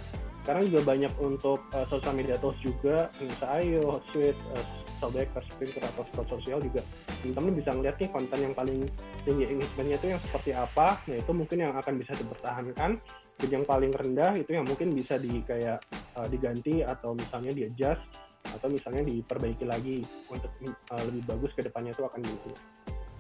sekarang 0.44 0.62
juga 0.70 0.82
banyak 0.84 1.12
untuk 1.20 1.60
uh, 1.74 1.86
sosial 1.88 2.14
media 2.16 2.36
tools 2.40 2.58
juga 2.62 3.12
Ayo, 3.58 3.90
Hotsuite, 3.92 4.38
uh, 4.54 4.64
Soulbaker, 4.98 5.42
Sprinter 5.46 5.82
atau 5.82 6.02
spot 6.10 6.26
sosial 6.28 6.58
juga 6.60 6.82
teman-teman 7.22 7.54
bisa 7.58 7.70
ngeliat 7.74 7.96
nih 7.98 8.10
konten 8.10 8.38
yang 8.38 8.54
paling 8.54 8.86
tinggi 9.22 9.44
engagementnya 9.46 9.96
itu 9.96 10.06
yang 10.14 10.20
seperti 10.22 10.50
apa 10.54 10.86
nah 11.06 11.16
itu 11.16 11.32
mungkin 11.32 11.58
yang 11.62 11.74
akan 11.78 11.94
bisa 11.98 12.12
dipertahankan 12.18 12.90
dan 13.38 13.48
yang 13.48 13.64
paling 13.64 13.92
rendah 13.94 14.34
itu 14.34 14.50
yang 14.50 14.66
mungkin 14.66 14.90
bisa 14.90 15.14
di 15.16 15.40
kayak 15.46 15.78
uh, 16.18 16.26
diganti 16.26 16.82
atau 16.82 17.14
misalnya 17.14 17.54
di 17.54 17.62
adjust 17.70 18.02
atau 18.48 18.68
misalnya 18.72 19.06
diperbaiki 19.06 19.64
lagi 19.68 20.02
untuk 20.32 20.50
uh, 20.90 21.02
lebih 21.06 21.22
bagus 21.28 21.52
ke 21.54 21.62
depannya 21.62 21.92
itu 21.92 22.02
akan 22.02 22.20
gitu. 22.24 22.50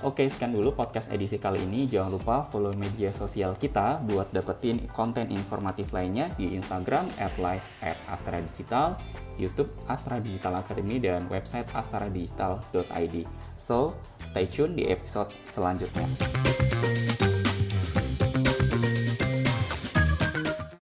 Oke, 0.06 0.30
sekian 0.30 0.54
dulu 0.54 0.78
podcast 0.78 1.10
edisi 1.10 1.42
kali 1.42 1.58
ini. 1.66 1.82
Jangan 1.82 2.14
lupa 2.14 2.46
follow 2.54 2.70
media 2.70 3.10
sosial 3.10 3.58
kita 3.58 3.98
buat 4.06 4.30
dapetin 4.30 4.86
konten 4.94 5.26
informatif 5.34 5.90
lainnya 5.90 6.30
di 6.38 6.54
Instagram 6.54 7.10
at 7.18 7.34
live 7.34 7.66
at 7.82 7.98
Astra 8.06 8.38
Digital, 8.38 8.94
YouTube 9.34 9.74
Astra 9.90 10.22
Digital 10.22 10.62
Academy, 10.62 11.02
dan 11.02 11.26
website 11.26 11.66
astradigital.id. 11.74 13.16
So, 13.58 13.98
stay 14.22 14.46
tune 14.46 14.78
di 14.78 14.86
episode 14.86 15.34
selanjutnya. 15.50 16.06